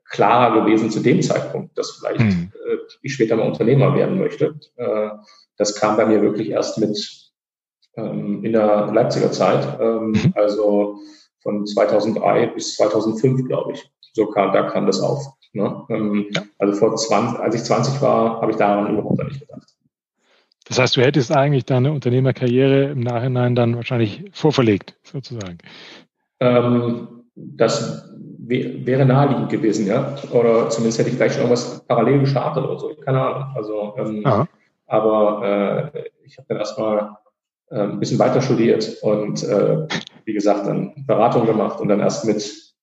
[0.05, 2.51] klarer gewesen zu dem Zeitpunkt, dass vielleicht mhm.
[2.53, 4.59] äh, ich später mal Unternehmer werden möchte.
[4.75, 5.09] Äh,
[5.57, 6.97] das kam bei mir wirklich erst mit
[7.95, 10.33] ähm, in der Leipziger Zeit, ähm, mhm.
[10.35, 10.99] also
[11.41, 13.91] von 2003 bis 2005, glaube ich.
[14.13, 15.25] So kam, da kam das auf.
[15.53, 15.83] Ne?
[15.89, 16.43] Ähm, ja.
[16.57, 19.67] Also vor 20, als ich 20 war, habe ich daran überhaupt nicht gedacht.
[20.67, 25.57] Das heißt, du hättest eigentlich deine Unternehmerkarriere im Nachhinein dann wahrscheinlich vorverlegt, sozusagen.
[26.39, 28.09] Ähm, das
[28.45, 30.15] wäre naheliegend gewesen, ja.
[30.31, 32.93] Oder zumindest hätte ich vielleicht schon irgendwas parallel gestartet oder so.
[32.95, 33.55] Keine Ahnung.
[33.55, 34.47] Also, ähm,
[34.85, 37.17] aber äh, ich habe dann erstmal
[37.69, 39.87] äh, ein bisschen weiter studiert und äh,
[40.25, 42.73] wie gesagt dann Beratung gemacht und dann erst mit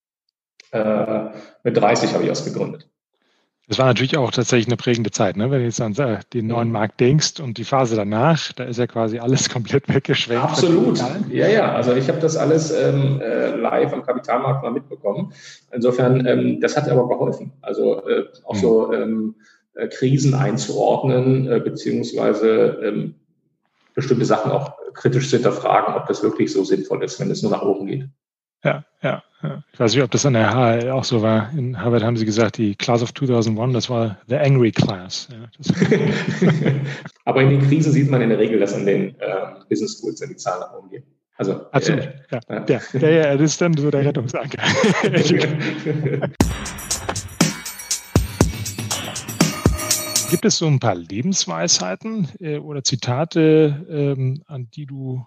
[0.72, 1.24] äh,
[1.64, 2.88] mit 30 habe ich erst gegründet.
[3.70, 5.48] Das war natürlich auch tatsächlich eine prägende Zeit, ne?
[5.52, 5.94] wenn du jetzt an
[6.34, 6.72] den neuen mhm.
[6.72, 10.42] Markt denkst und die Phase danach, da ist ja quasi alles komplett weggeschwenkt.
[10.42, 10.98] Absolut.
[11.30, 11.72] Ja, ja.
[11.72, 15.32] Also ich habe das alles ähm, äh, live am Kapitalmarkt mal mitbekommen.
[15.70, 17.52] Insofern, ähm, das hat aber geholfen.
[17.62, 18.58] Also äh, auch mhm.
[18.58, 19.34] so ähm,
[19.74, 23.14] äh, Krisen einzuordnen, äh, beziehungsweise ähm,
[23.94, 27.52] bestimmte Sachen auch kritisch zu hinterfragen, ob das wirklich so sinnvoll ist, wenn es nur
[27.52, 28.08] nach oben geht.
[28.62, 29.64] Ja, ja, ja.
[29.72, 31.50] Ich weiß nicht, ob das an der HL auch so war.
[31.56, 35.28] In Harvard haben sie gesagt, die Class of 2001, das war the angry class.
[35.30, 35.48] Ja,
[37.24, 40.20] Aber in den Krisen sieht man in der Regel, dass an den äh, Business Schools
[40.20, 41.04] die Zahlen nach oben gehen.
[41.38, 42.40] Also, Absolut, äh, ja.
[42.50, 42.60] ja.
[42.60, 43.34] Der, der, ja.
[43.36, 44.62] Das ist dann so der Rettungsanker.
[50.30, 55.24] Gibt es so ein paar Lebensweisheiten äh, oder Zitate, ähm, an die du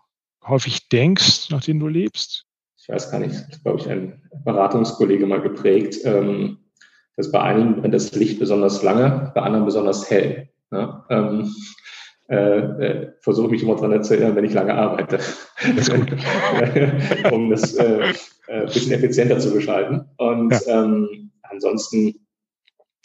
[0.48, 2.46] häufig denkst, nach denen du lebst?
[2.84, 6.58] Ich weiß gar nicht, das glaube ich, ein Beratungskollege mal geprägt, ähm,
[7.16, 10.50] dass bei einigen brennt das Licht besonders lange, bei anderen besonders hell.
[10.70, 11.02] Ne?
[11.10, 11.56] Ähm,
[12.30, 15.20] äh, äh, versuche mich immer daran zu erinnern, wenn ich lange arbeite.
[17.32, 18.14] Um das äh,
[18.50, 20.10] ein bisschen effizienter zu gestalten.
[20.18, 20.84] Und ja.
[20.84, 22.16] ähm, ansonsten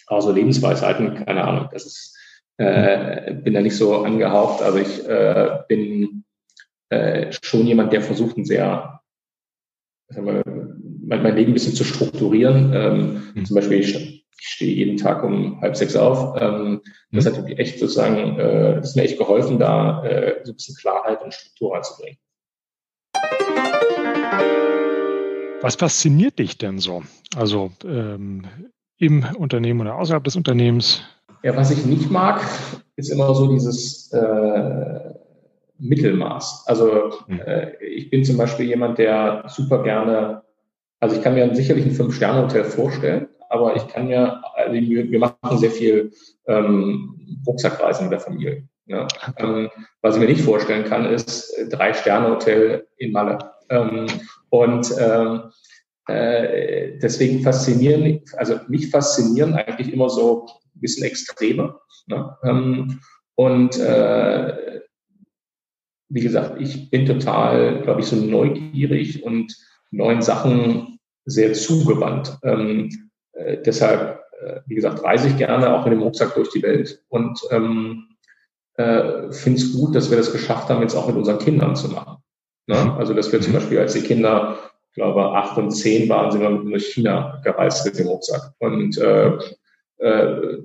[0.09, 2.18] auch so Lebensweisheiten, keine Ahnung, das ist,
[2.57, 4.61] äh, bin da nicht so angehaucht.
[4.61, 6.24] Also ich äh, bin
[6.89, 8.98] äh, schon jemand, der versucht, ein sehr,
[10.11, 12.73] wir, mein, mein Leben ein bisschen zu strukturieren.
[12.75, 13.45] Ähm, mhm.
[13.45, 13.95] Zum Beispiel, ich,
[14.41, 16.41] ich stehe jeden Tag um halb sechs auf.
[16.41, 16.81] Ähm,
[17.13, 17.29] das mhm.
[17.29, 20.77] hat mir echt sozusagen, äh, das ist mir echt geholfen, da äh, so ein bisschen
[20.77, 22.19] Klarheit und Struktur reinzubringen.
[25.61, 27.03] Was fasziniert dich denn so?
[27.37, 28.45] Also ähm,
[28.99, 31.03] im Unternehmen oder außerhalb des Unternehmens?
[31.43, 32.43] Ja, was ich nicht mag,
[32.97, 35.08] ist immer so dieses äh,
[35.79, 36.64] Mittelmaß.
[36.66, 37.41] Also hm.
[37.41, 40.43] äh, ich bin zum Beispiel jemand, der super gerne,
[41.01, 45.59] also ich kann mir sicherlich ein Fünf-Sterne-Hotel vorstellen, aber ich kann mir, also wir, machen
[45.59, 46.12] sehr viel
[46.47, 48.68] ähm, Rucksackreisen mit der Familie.
[48.87, 49.07] Ne?
[49.39, 49.70] Ähm,
[50.03, 53.39] was ich mir nicht vorstellen kann, ist drei Sterne-Hotel in Malle.
[53.70, 54.07] Ähm,
[54.51, 55.43] und ähm,
[56.09, 61.74] äh, deswegen faszinieren, also mich faszinieren eigentlich immer so ein bisschen Extreme.
[62.07, 62.37] Ne?
[62.45, 63.01] Ähm,
[63.35, 64.81] und äh,
[66.09, 69.55] wie gesagt, ich bin total, glaube ich, so neugierig und
[69.91, 72.39] neuen Sachen sehr zugewandt.
[72.43, 76.63] Ähm, äh, deshalb, äh, wie gesagt, reise ich gerne auch mit dem Rucksack durch die
[76.63, 78.09] Welt und ähm,
[78.75, 81.89] äh, finde es gut, dass wir das geschafft haben, jetzt auch mit unseren Kindern zu
[81.89, 82.23] machen.
[82.67, 82.77] Ne?
[82.77, 82.91] Mhm.
[82.93, 83.57] Also, dass wir zum mhm.
[83.57, 84.57] Beispiel, als die Kinder,
[84.91, 88.53] ich glaube, acht und zehn waren, sind wir mit nach China gereist mit dem Rucksack.
[88.59, 89.39] Und äh,
[89.99, 90.63] äh,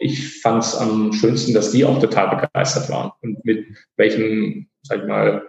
[0.00, 3.66] ich fand es am schönsten, dass die auch total begeistert waren und mit
[3.96, 5.42] welchen, sag ich mal,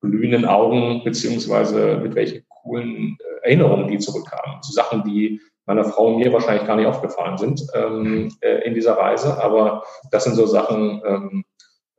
[0.00, 4.62] glühenden Augen beziehungsweise mit welchen coolen äh, Erinnerungen die zurückkamen.
[4.62, 8.32] Zu Sachen, die meiner Frau und mir wahrscheinlich gar nicht aufgefallen sind ähm, mhm.
[8.40, 9.42] äh, in dieser Reise.
[9.42, 11.44] Aber das sind so Sachen, ähm,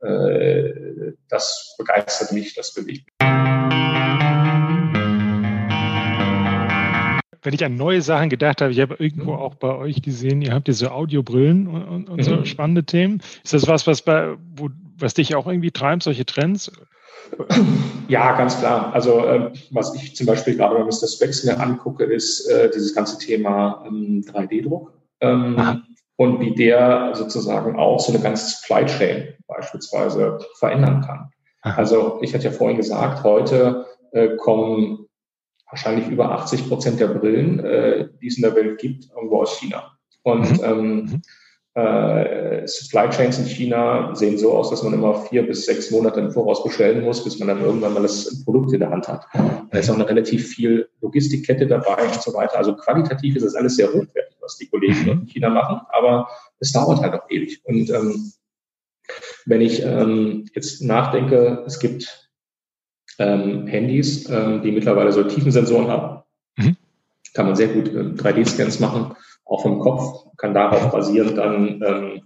[0.00, 3.32] äh, das begeistert mich, das bewegt mich.
[7.42, 10.52] wenn ich an neue Sachen gedacht habe, ich habe irgendwo auch bei euch gesehen, ihr
[10.52, 12.44] habt diese Audiobrillen und, und, und so mhm.
[12.44, 13.20] spannende Themen.
[13.42, 14.70] Ist das was, was bei, wo,
[15.02, 16.70] was dich auch irgendwie treibt, solche Trends?
[18.08, 18.92] Ja, ganz klar.
[18.92, 21.06] Also äh, was ich zum Beispiel gerade bei Mr.
[21.08, 25.82] Specs mir angucke, ist äh, dieses ganze Thema ähm, 3D-Druck ähm,
[26.16, 31.30] und wie der sozusagen auch so eine ganze Supply Chain beispielsweise verändern kann.
[31.62, 31.78] Aha.
[31.78, 35.06] Also ich hatte ja vorhin gesagt, heute äh, kommen
[35.70, 39.58] wahrscheinlich über 80 Prozent der Brillen, äh, die es in der Welt gibt, irgendwo aus
[39.58, 39.96] China.
[40.22, 40.64] Und mhm.
[40.64, 41.22] ähm, mhm.
[41.74, 46.20] Äh, Supply Chains in China sehen so aus, dass man immer vier bis sechs Monate
[46.20, 49.26] im Voraus bestellen muss, bis man dann irgendwann mal das Produkt in der Hand hat.
[49.32, 52.58] Da ist auch eine relativ viel Logistikkette dabei und so weiter.
[52.58, 56.28] Also qualitativ ist das alles sehr hochwertig, was die Kollegen in China machen, aber
[56.60, 57.62] es dauert halt auch ewig.
[57.64, 58.32] Und ähm,
[59.46, 62.30] wenn ich ähm, jetzt nachdenke, es gibt
[63.18, 66.22] ähm, Handys, ähm, die mittlerweile so Tiefensensoren haben.
[66.56, 66.76] Mhm.
[67.34, 69.16] Kann man sehr gut äh, 3D-Scans machen,
[69.52, 72.22] auch vom Kopf, kann darauf basierend dann ähm,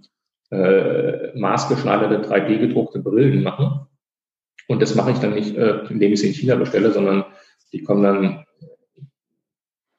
[0.49, 3.87] äh, maßgeschneiderte 3D-gedruckte Brillen machen.
[4.67, 7.25] Und das mache ich dann nicht, äh, indem ich sie in China bestelle, sondern
[7.73, 8.45] die kommen dann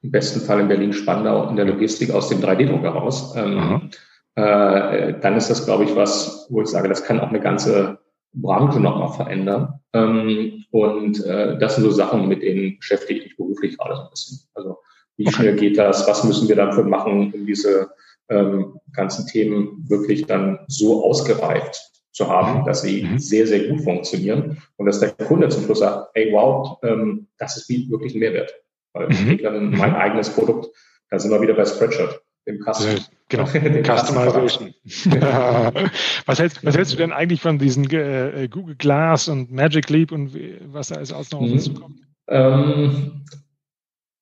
[0.01, 3.35] im besten Fall in Berlin-Spandau in der Logistik aus dem 3D-Drucker raus.
[3.35, 3.89] Ähm,
[4.35, 7.99] äh, dann ist das, glaube ich, was, wo ich sage, das kann auch eine ganze
[8.33, 9.79] Branche nochmal verändern.
[9.93, 14.03] Ähm, und äh, das sind so Sachen, mit denen beschäftige ich mich beruflich gerade so
[14.03, 14.39] ein bisschen.
[14.53, 14.77] Also
[15.19, 15.35] wie okay.
[15.35, 16.07] schnell geht das?
[16.07, 17.91] Was müssen wir dafür machen, um diese
[18.29, 21.77] ähm, ganzen Themen wirklich dann so ausgereift
[22.13, 22.65] zu haben, mhm.
[22.65, 23.19] dass sie mhm.
[23.19, 27.57] sehr, sehr gut funktionieren und dass der Kunde zum Schluss sagt, ey, wow, ähm, das
[27.57, 28.53] ist wirklich ein Mehrwert.
[28.93, 29.11] Weil mhm.
[29.11, 30.67] ich kriege dann mein eigenes Produkt,
[31.09, 32.95] da sind wir wieder bei Spreadshirt dem Custom.
[33.27, 33.45] Genau,
[33.83, 34.73] Customization.
[36.25, 40.13] was, hältst, was hältst du denn eigentlich von diesen äh, Google Glass und Magic Leap
[40.13, 40.33] und
[40.71, 41.75] was da alles aus noch auf uns mhm.
[41.75, 41.99] zukommt?
[42.29, 43.25] Ähm,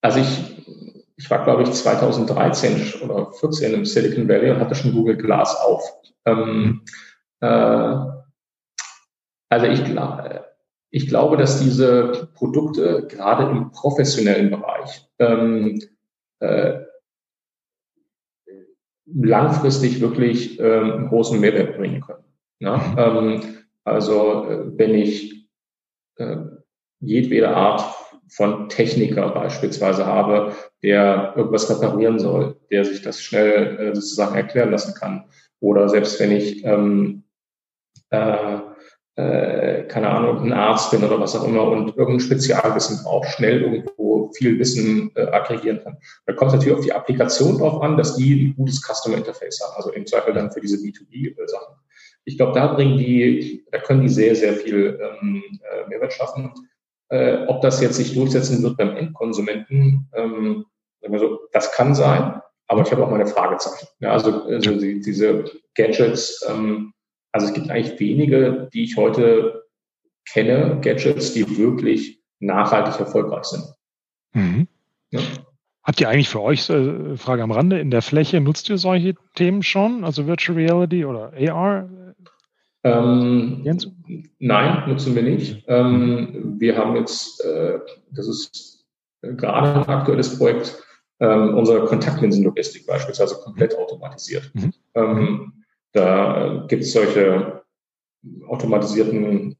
[0.02, 0.87] also ich,
[1.18, 5.56] ich war, glaube ich, 2013 oder 14 im Silicon Valley und hatte schon Google Glass
[5.56, 5.84] auf.
[6.26, 6.84] Ähm,
[7.42, 7.96] äh,
[9.50, 9.82] also ich,
[10.92, 15.82] ich glaube, dass diese Produkte gerade im professionellen Bereich ähm,
[16.40, 16.82] äh,
[19.06, 22.24] langfristig wirklich ähm, einen großen Mehrwert bringen können.
[22.60, 23.42] Ähm,
[23.84, 25.50] also äh, wenn ich
[26.18, 26.38] äh,
[27.00, 27.84] jedwede Art
[28.30, 30.54] von Techniker beispielsweise habe,
[30.84, 35.26] der irgendwas reparieren soll, der sich das schnell äh, sozusagen erklären lassen kann.
[35.60, 37.24] Oder selbst wenn ich ähm,
[38.10, 38.60] äh,
[39.18, 43.64] äh, keine Ahnung, ein Arzt bin oder was auch immer und irgendein Spezialwissen braucht, schnell
[43.64, 45.98] irgendwo viel Wissen äh, aggregieren kann.
[46.28, 49.60] Da kommt es natürlich auf die Applikation drauf an, dass die ein gutes Customer Interface
[49.60, 51.76] haben, also im Zweifel dann für diese B2B-Sachen.
[52.26, 56.54] ich glaube, da bringen die, da können die sehr, sehr viel ähm, äh, Mehrwert schaffen.
[57.10, 60.66] Äh, ob das jetzt sich durchsetzen wird beim Endkonsumenten, ähm,
[61.18, 63.88] so, das kann sein, aber ich habe auch meine Fragezeichen.
[64.00, 65.46] Ja, also, also die, diese
[65.76, 66.94] Gadgets, ähm,
[67.32, 69.64] also es gibt eigentlich wenige, die ich heute
[70.30, 73.64] kenne, Gadgets, die wirklich nachhaltig erfolgreich sind.
[74.34, 74.68] Mhm.
[75.12, 75.22] Ja.
[75.84, 79.16] Habt ihr eigentlich für euch, äh, Frage am Rande, in der Fläche, nutzt ihr solche
[79.36, 81.90] Themen schon, also Virtual Reality oder AR?
[82.88, 83.78] Ähm,
[84.40, 85.64] nein, nutzen wir nicht.
[85.68, 87.80] Ähm, wir haben jetzt, äh,
[88.12, 88.86] das ist
[89.22, 90.82] gerade ein aktuelles Projekt,
[91.20, 94.52] ähm, unsere Kontaktlinsenlogistik beispielsweise komplett automatisiert.
[94.54, 94.74] Mhm.
[94.94, 95.54] Ähm,
[95.92, 97.64] da gibt es solche
[98.48, 99.58] automatisierten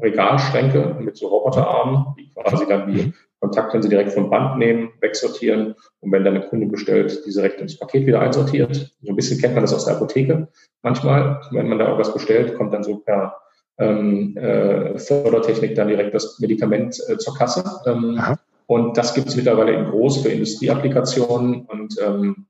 [0.00, 3.14] Regalschränke mit so Roboterarmen, die quasi dann
[3.46, 3.52] die mhm.
[3.52, 7.78] Kontaktlinse direkt vom Band nehmen, wegsortieren und wenn dann der Kunde bestellt, diese direkt ins
[7.78, 8.94] Paket wieder einsortiert.
[9.02, 10.48] So ein bisschen kennt man das aus der Apotheke.
[10.82, 13.36] Manchmal, wenn man da irgendwas bestellt, kommt dann so per
[13.78, 17.64] ähm, äh, Fördertechnik dann direkt das Medikament äh, zur Kasse.
[17.86, 18.20] Ähm,
[18.66, 22.46] und das gibt es mittlerweile in groß für Industrieapplikationen und ähm,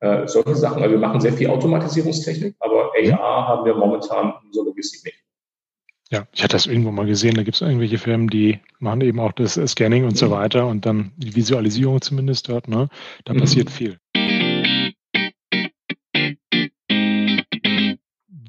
[0.00, 0.82] äh, solche Sachen.
[0.82, 5.27] Also wir machen sehr viel Automatisierungstechnik, aber AR haben wir momentan in unserer Logistik nicht.
[6.10, 9.20] Ja, ich hatte das irgendwo mal gesehen, da gibt es irgendwelche Firmen, die machen eben
[9.20, 12.88] auch das Scanning und so weiter und dann die Visualisierung zumindest dort, ne?
[13.26, 13.40] Da mhm.
[13.40, 13.98] passiert viel.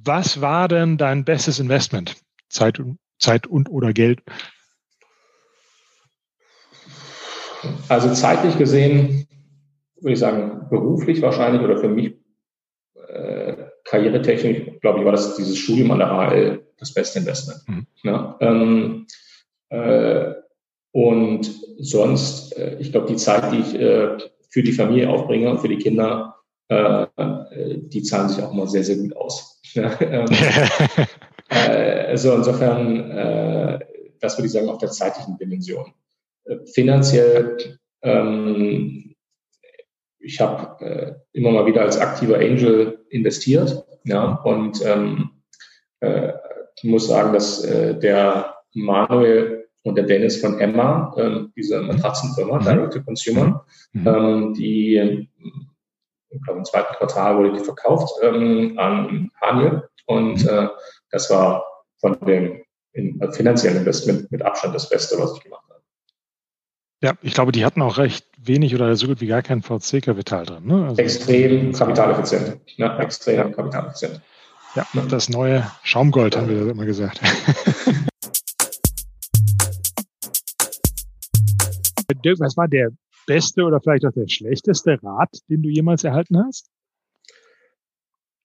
[0.05, 2.15] Was war denn dein bestes Investment?
[2.47, 2.81] Zeit,
[3.19, 4.21] Zeit und oder Geld?
[7.89, 9.27] Also zeitlich gesehen
[9.99, 12.15] würde ich sagen, beruflich wahrscheinlich oder für mich
[13.09, 17.61] äh, karrieretechnisch, glaube ich, war das dieses Studium an der HL das beste Investment.
[17.67, 17.87] Mhm.
[18.03, 19.07] Ja, ähm,
[19.69, 20.33] äh,
[20.91, 24.17] und sonst, äh, ich glaube, die Zeit, die ich äh,
[24.49, 26.35] für die Familie aufbringe und für die Kinder,
[26.69, 27.05] äh,
[27.77, 29.61] die zahlen sich auch mal sehr, sehr gut aus.
[29.75, 30.25] ähm,
[31.49, 33.79] also insofern, äh,
[34.19, 35.93] das würde ich sagen, auf der zeitlichen Dimension.
[36.45, 39.15] Äh, finanziell, ähm,
[40.19, 45.29] ich habe äh, immer mal wieder als aktiver Angel investiert, ja, und ähm,
[45.99, 46.33] äh,
[46.81, 52.59] ich muss sagen, dass äh, der Manuel und der Dennis von Emma, äh, diese Matratzenfirma,
[52.59, 52.63] mhm.
[52.63, 54.07] Direct to Consumer, mhm.
[54.07, 55.29] ähm, die
[56.31, 59.89] ich glaube, im zweiten Quartal wurde die verkauft ähm, an Haniel.
[60.05, 60.49] Und mhm.
[60.49, 60.67] äh,
[61.11, 61.65] das war
[61.97, 62.63] von dem
[62.93, 65.81] in, äh, finanziellen Investment mit Abstand das Beste, was ich gemacht habe.
[67.01, 70.45] Ja, ich glaube, die hatten auch recht wenig oder so gut wie gar kein VC-Kapital
[70.45, 70.65] drin.
[70.65, 70.85] Ne?
[70.85, 72.59] Also extrem kapitaleffizient.
[72.75, 74.21] Ja, extrem kapitaleffizient.
[74.75, 77.21] Ja, das neue Schaumgold haben wir das immer gesagt.
[82.39, 82.89] Was war der
[83.25, 86.69] beste oder vielleicht auch der schlechteste Rat, den du jemals erhalten hast?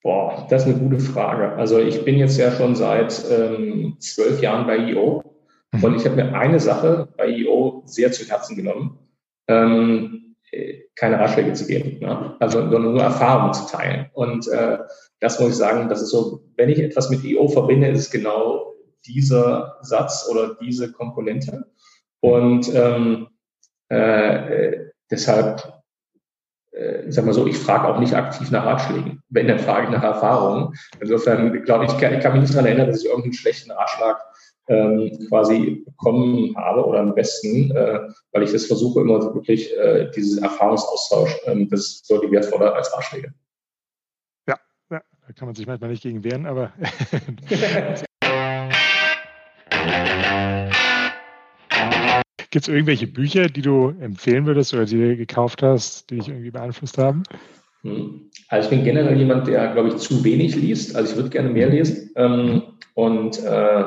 [0.03, 1.53] Boah, das ist eine gute Frage.
[1.57, 5.25] Also ich bin jetzt ja schon seit ähm, zwölf Jahren bei IO
[5.73, 5.85] mhm.
[5.85, 8.99] und ich habe mir eine Sache bei IO sehr zu Herzen genommen.
[9.49, 10.37] Ähm,
[10.95, 12.37] keine Ratschläge zu geben, ne?
[12.39, 14.11] also sondern nur Erfahrungen zu teilen.
[14.13, 14.79] Und äh,
[15.25, 18.11] das muss ich sagen, das ist so, wenn ich etwas mit IO verbinde, ist es
[18.11, 18.75] genau
[19.07, 21.65] dieser Satz oder diese Komponente.
[22.21, 23.29] Und ähm,
[23.89, 25.83] äh, deshalb,
[26.73, 29.23] äh, ich sag mal so, ich frage auch nicht aktiv nach Ratschlägen.
[29.31, 30.75] Wenn, dann frage ich nach Erfahrungen.
[31.01, 34.23] Insofern glaube ich, kann, ich kann mich nicht daran erinnern, dass ich irgendeinen schlechten Ratschlag
[34.69, 38.01] ähm, quasi bekommen habe oder am besten, äh,
[38.33, 42.93] weil ich das versuche immer wirklich, äh, dieses Erfahrungsaustausch, ähm, das ist die wertvoller als
[42.95, 43.33] Ratschläge.
[45.27, 46.73] Da kann man sich manchmal nicht gegen wehren, aber
[52.51, 56.29] Gibt es irgendwelche Bücher, die du empfehlen würdest oder die du gekauft hast, die dich
[56.29, 57.25] irgendwie beeinflusst haben?
[57.83, 58.31] Hm.
[58.49, 60.95] Also ich bin generell jemand, der, glaube ich, zu wenig liest.
[60.95, 62.11] Also ich würde gerne mehr lesen.
[62.15, 62.63] Ähm,
[62.95, 63.81] und äh,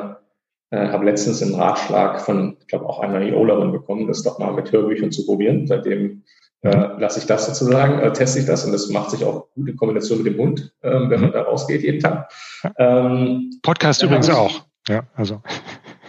[0.70, 4.52] äh, habe letztens einen Ratschlag von, ich glaube, auch einer IOLerin bekommen, das doch mal
[4.52, 5.66] mit Hörbüchern zu probieren.
[5.66, 6.24] Seitdem
[6.62, 9.68] äh, lasse ich das sozusagen, äh, teste ich das und das macht sich auch gut
[9.68, 11.32] in Kombination mit dem Hund, äh, wenn man mhm.
[11.32, 12.30] da rausgeht jeden Tag.
[12.78, 14.66] Ähm, Podcast übrigens ich, auch.
[14.88, 15.40] Ja, also.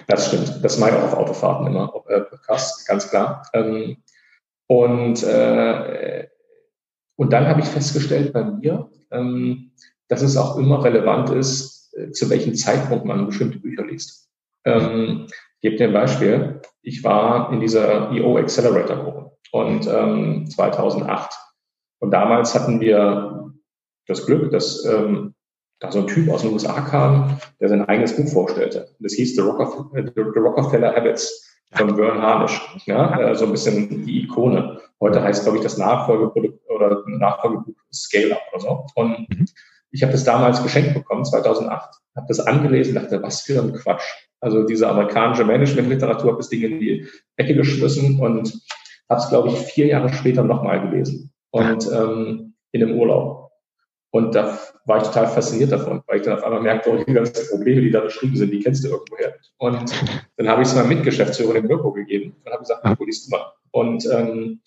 [0.08, 0.64] Das stimmt.
[0.64, 3.43] Das mache ich auch auf Autofahrten immer, äh, Podcast, ganz klar.
[3.54, 3.97] Ähm,
[4.68, 6.28] und, äh,
[7.16, 9.72] und dann habe ich festgestellt bei mir, ähm,
[10.08, 14.30] dass es auch immer relevant ist, äh, zu welchem Zeitpunkt man bestimmte Bücher liest.
[14.66, 16.62] Ähm, ich gebe dir ein Beispiel.
[16.82, 21.31] Ich war in dieser EO Accelerator Gruppe und ähm, 2008.
[21.99, 23.51] Und damals hatten wir
[24.07, 25.35] das Glück, dass ähm,
[25.79, 28.89] da so ein Typ aus den USA kam, der sein eigenes Buch vorstellte.
[28.99, 32.61] Das hieß The Rockefeller, The Rockefeller Habits von Vern Harnisch.
[32.85, 34.81] Ja, äh, so ein bisschen die Ikone.
[34.99, 38.85] Heute heißt, glaube ich, das Nachfolgeprodukt oder Nachfolgebuch Scale Up oder so.
[38.95, 39.45] Und mhm.
[39.91, 44.03] ich habe das damals geschenkt bekommen, 2008, habe das angelesen, dachte, was für ein Quatsch.
[44.41, 48.61] Also diese amerikanische Management-Literatur habe das Ding in die Ecke geschmissen und
[49.10, 53.51] habe es, glaube ich, vier Jahre später nochmal gelesen und ähm, in einem Urlaub.
[54.12, 57.14] Und da war ich total fasziniert davon, weil ich dann auf einmal merkte, oh, die
[57.14, 59.36] ganzen Probleme, die da beschrieben sind, die kennst du irgendwoher.
[59.57, 59.91] Und
[60.38, 63.36] dann habe ich es meinem Mitgeschäftsführer in Mirko gegeben und habe gesagt, wo liest du
[63.36, 63.51] mal?
[63.72, 64.62] Und ähm,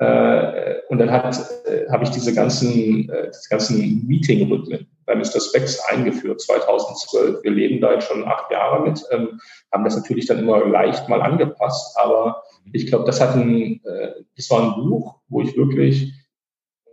[0.00, 1.36] äh, und dann hat,
[1.66, 5.40] äh, habe ich diese ganzen, äh, ganzen Meeting-Rhythmen bei Mr.
[5.40, 7.42] Specs eingeführt, 2012.
[7.42, 9.40] Wir leben da jetzt schon acht Jahre mit, ähm,
[9.72, 14.12] haben das natürlich dann immer leicht mal angepasst, aber ich glaube, das hat ein, äh,
[14.36, 16.14] das war ein Buch, wo ich wirklich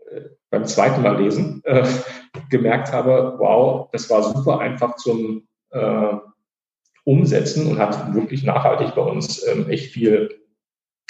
[0.09, 1.88] äh, beim zweiten Mal lesen äh,
[2.49, 6.13] gemerkt habe, wow, das war super einfach zum äh,
[7.03, 10.41] Umsetzen und hat wirklich nachhaltig bei uns ähm, echt viel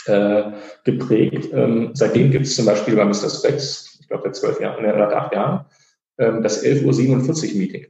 [0.07, 0.51] äh,
[0.83, 1.53] geprägt.
[1.53, 3.29] Ähm, seitdem gibt es zum Beispiel bei Mr.
[3.29, 5.65] Specs, ich glaube seit zwölf Jahren oder acht Jahren,
[6.17, 7.85] das 11.47 Uhr Meeting.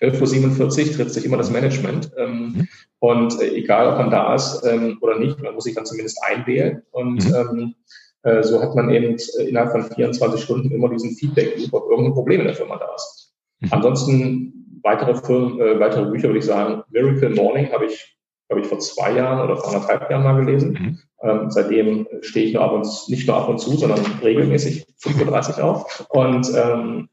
[0.00, 2.10] 11.47 Uhr trifft sich immer das Management.
[2.16, 2.68] Ähm, mhm.
[3.00, 6.18] Und äh, egal, ob man da ist ähm, oder nicht, man muss sich dann zumindest
[6.22, 6.82] einwählen.
[6.90, 7.34] Und mhm.
[7.34, 7.74] ähm,
[8.22, 12.14] äh, so hat man eben äh, innerhalb von 24 Stunden immer diesen Feedback-Loop, ob irgendein
[12.14, 13.34] Problem in der Firma da ist.
[13.60, 13.68] Mhm.
[13.72, 18.18] Ansonsten weitere Firmen, äh, weitere Bücher würde ich sagen, Miracle Morning habe ich
[18.48, 21.02] glaube ich, vor zwei Jahren oder vor anderthalb Jahren mal gelesen.
[21.20, 25.58] Ähm, seitdem stehe ich nur ab und nicht nur ab und zu, sondern regelmäßig 5.30
[25.58, 26.06] Uhr auf.
[26.08, 27.08] Und ähm,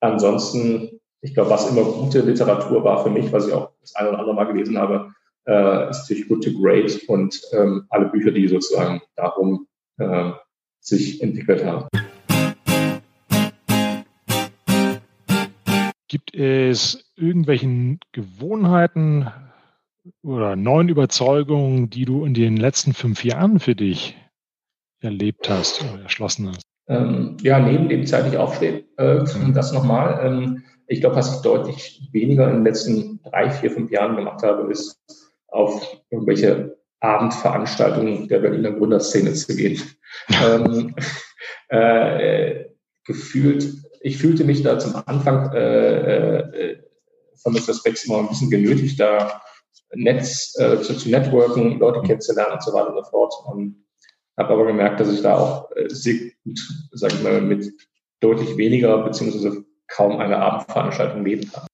[0.00, 4.10] ansonsten, ich glaube, was immer gute Literatur war für mich, was ich auch das eine
[4.10, 5.12] oder andere Mal gelesen habe,
[5.46, 9.66] äh, ist natürlich Good to Great und ähm, alle Bücher, die sozusagen darum
[9.98, 10.32] äh,
[10.80, 11.88] sich entwickelt haben.
[16.08, 19.30] Gibt es irgendwelchen Gewohnheiten,
[20.22, 24.16] oder neuen Überzeugungen, die du in den letzten fünf Jahren für dich
[25.00, 26.67] erlebt hast oder erschlossen hast?
[26.88, 29.52] Ähm, ja, neben dem zeitlich aufstehen, äh, mhm.
[29.52, 30.20] das nochmal.
[30.24, 34.42] Ähm, ich glaube, was ich deutlich weniger in den letzten drei, vier, fünf Jahren gemacht
[34.42, 34.98] habe, ist
[35.48, 39.80] auf irgendwelche Abendveranstaltungen der Berliner Gründerszene zu gehen.
[40.42, 40.94] ähm,
[41.68, 42.64] äh,
[43.04, 43.66] gefühlt,
[44.00, 46.78] ich fühlte mich da zum Anfang äh, äh,
[47.42, 47.74] von Mr.
[47.74, 49.42] Specs immer ein bisschen genötigt, da
[49.94, 53.34] Netz äh, zu, zu networken, Leute kennenzulernen und so weiter und so fort.
[53.46, 53.84] Und
[54.38, 56.14] habe aber gemerkt, dass ich da auch äh, sehr
[56.44, 56.60] gut,
[56.92, 57.70] sage ich mal, mit
[58.20, 61.66] deutlich weniger beziehungsweise kaum einer Abendveranstaltung leben kann.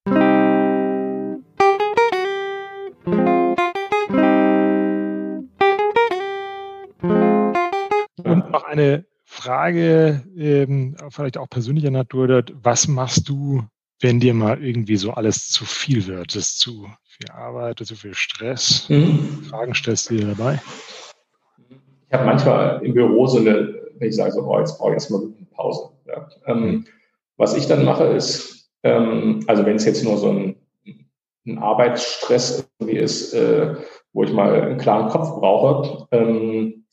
[8.25, 13.63] Und noch eine Frage, ähm, vielleicht auch persönlicher Natur, was machst du,
[14.01, 18.15] wenn dir mal irgendwie so alles zu viel wird, das zu viel Arbeit, zu viel
[18.15, 18.89] Stress?
[18.89, 19.45] Mhm.
[19.51, 20.61] Fragen stellst du dir dabei?
[22.15, 24.95] Ich habe manchmal im Büro so eine, wenn ich sage, so, oh, jetzt brauche ich
[24.95, 25.91] erstmal eine Pause.
[26.07, 26.29] Ja.
[26.47, 26.85] Ähm, mhm.
[27.37, 30.55] Was ich dann mache, ist, ähm, also wenn es jetzt nur so ein,
[31.45, 33.75] ein Arbeitsstress irgendwie ist, äh,
[34.13, 36.85] wo ich mal einen klaren Kopf brauche, ähm,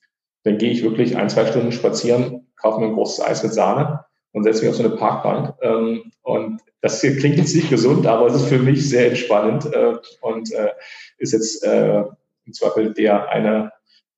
[0.41, 4.03] dann gehe ich wirklich ein, zwei Stunden spazieren, kaufe mir ein großes Eis mit Sahne
[4.31, 8.07] und setze mich auf so eine Parkbank ähm, und das hier klingt jetzt nicht gesund,
[8.07, 10.71] aber es ist für mich sehr entspannend äh, und äh,
[11.19, 12.05] ist jetzt äh,
[12.47, 13.71] im Zweifel der eine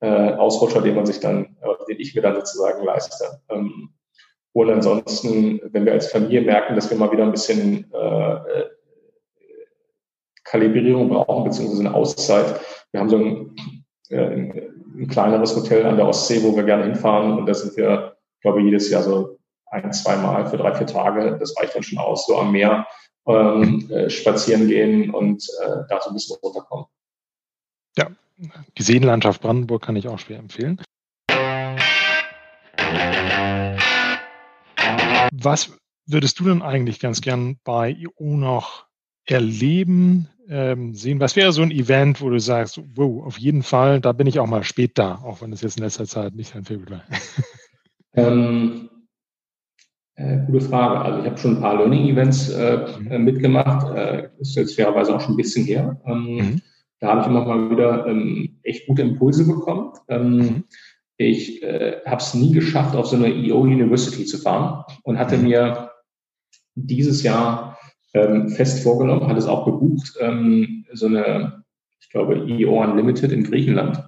[0.04, 3.40] äh, Ausrutscher, den man sich dann, äh, den ich mir dann sozusagen leiste.
[3.50, 3.94] Ähm,
[4.52, 8.70] und ansonsten, wenn wir als Familie merken, dass wir mal wieder ein bisschen äh, äh
[10.44, 12.60] Kalibrierung brauchen, beziehungsweise eine Auszeit.
[12.92, 13.56] Wir haben so ein,
[14.10, 18.18] äh, ein kleineres Hotel an der Ostsee, wo wir gerne hinfahren und da sind wir,
[18.42, 21.38] glaube ich, jedes Jahr so ein, zwei Mal für drei, vier Tage.
[21.40, 22.86] Das reicht dann schon aus, so am Meer
[23.26, 26.86] ähm, äh, spazieren gehen und äh, da so ein bisschen runterkommen.
[27.98, 28.08] Ja,
[28.78, 30.82] die Seenlandschaft Brandenburg kann ich auch schwer empfehlen.
[35.32, 38.86] Was würdest du denn eigentlich ganz gern bei IO noch
[39.26, 41.20] erleben, ähm, sehen?
[41.20, 44.40] Was wäre so ein Event, wo du sagst, wow, auf jeden Fall, da bin ich
[44.40, 47.04] auch mal spät da, auch wenn es jetzt in letzter Zeit nicht dein Favorit war?
[48.16, 48.90] Ähm,
[50.14, 51.00] äh, gute Frage.
[51.02, 53.24] Also ich habe schon ein paar Learning-Events äh, mhm.
[53.24, 53.96] mitgemacht.
[53.96, 56.00] Äh, ist jetzt fairerweise auch schon ein bisschen her.
[56.06, 56.62] Ähm, mhm.
[57.04, 59.92] Da habe ich immer mal wieder ähm, echt gute Impulse bekommen.
[60.08, 60.64] Ähm, mhm.
[61.18, 65.36] Ich äh, habe es nie geschafft, auf so eine EO University zu fahren und hatte
[65.36, 65.44] mhm.
[65.44, 65.92] mir
[66.76, 67.78] dieses Jahr
[68.14, 71.66] ähm, fest vorgenommen, hatte es auch gebucht, ähm, so eine,
[72.00, 74.02] ich glaube, EO Unlimited in Griechenland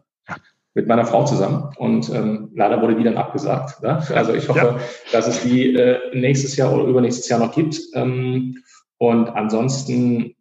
[0.73, 3.83] mit meiner Frau zusammen und ähm, leider wurde die dann abgesagt.
[3.83, 4.01] Ne?
[4.13, 4.79] Also ich hoffe, ja.
[5.11, 7.77] dass es die äh, nächstes Jahr oder übernächstes Jahr noch gibt.
[7.93, 8.63] Ähm,
[8.97, 10.34] und ansonsten,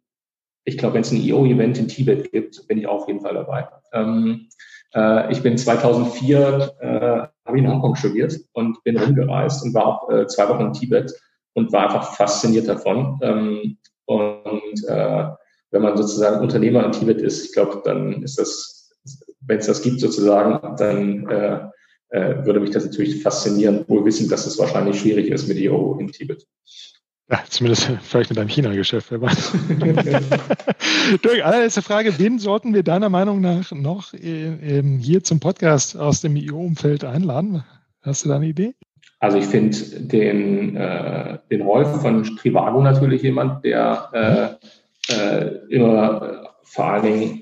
[0.65, 3.67] ich glaube, wenn es ein EO-Event in Tibet gibt, bin ich auf jeden Fall dabei.
[3.93, 4.47] Ähm,
[4.93, 6.87] äh, ich bin 2004, äh,
[7.45, 10.73] habe ich in Hongkong studiert und bin rumgereist und war auch äh, zwei Wochen in
[10.73, 11.13] Tibet
[11.53, 13.19] und war einfach fasziniert davon.
[13.21, 15.25] Ähm, und äh,
[15.71, 18.91] wenn man sozusagen Unternehmer in Tibet ist, ich glaube, dann ist das,
[19.41, 21.59] wenn es das gibt sozusagen, dann äh,
[22.09, 25.97] äh, würde mich das natürlich faszinieren, wohl wissen, dass es wahrscheinlich schwierig ist mit IO
[25.99, 26.47] in Tibet.
[27.29, 29.53] Ja, zumindest vielleicht mit einem China-Geschäft, wer weiß.
[31.23, 32.19] Dirk, allerletzte Frage.
[32.19, 37.63] Wen sollten wir deiner Meinung nach noch äh, hier zum Podcast aus dem IO-Umfeld einladen?
[38.01, 38.75] Hast du da eine Idee?
[39.19, 44.59] Also ich finde den, äh, den Rolf von Trivago natürlich jemand, der
[45.09, 47.41] äh, äh, immer äh, vor allen Dingen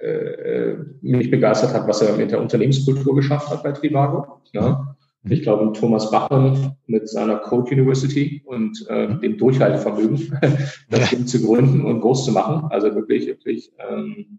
[0.00, 4.40] äh, mich begeistert hat, was er mit der Unternehmenskultur geschafft hat bei Trivago.
[4.52, 4.93] Ja.
[5.28, 10.38] Ich glaube, Thomas Bachmann mit seiner Code University und äh, dem Durchhaltevermögen,
[10.90, 12.70] das Ding zu gründen und groß zu machen.
[12.70, 14.38] Also wirklich, wirklich ähm,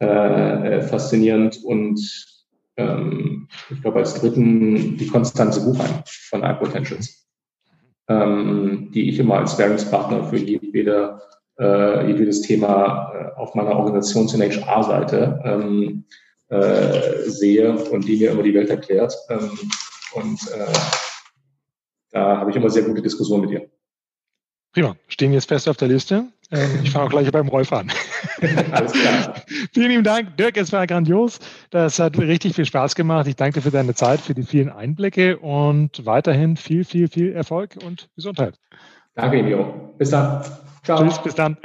[0.00, 1.64] äh, faszinierend.
[1.64, 2.00] Und
[2.76, 7.26] ähm, ich glaube, als dritten die Konstanze Buchheim von iPotentials,
[8.08, 11.20] ähm, die ich immer als Währungspartner für jede
[11.58, 16.04] äh, jedes Thema äh, auf meiner Organisations- und HR-Seite ähm,
[16.48, 19.14] äh, sehe und die mir immer die Welt erklärt.
[19.28, 19.50] Ähm,
[20.14, 20.72] und äh,
[22.10, 23.70] da habe ich immer sehr gute Diskussionen mit ihr.
[24.72, 24.96] Prima.
[25.08, 26.24] Stehen jetzt fest auf der Liste.
[26.50, 27.92] Ähm, ich fange auch gleich beim Rolf an.
[28.72, 29.34] Alles klar.
[29.72, 30.56] vielen lieben Dank, Dirk.
[30.56, 31.40] Es war grandios.
[31.70, 33.26] Das hat richtig viel Spaß gemacht.
[33.26, 37.32] Ich danke dir für deine Zeit, für die vielen Einblicke und weiterhin viel, viel, viel
[37.32, 38.58] Erfolg und Gesundheit.
[39.14, 39.94] Danke, Emilio.
[39.98, 40.42] Bis dann.
[40.84, 41.02] Ciao.
[41.02, 41.56] Tschüss, bis dann.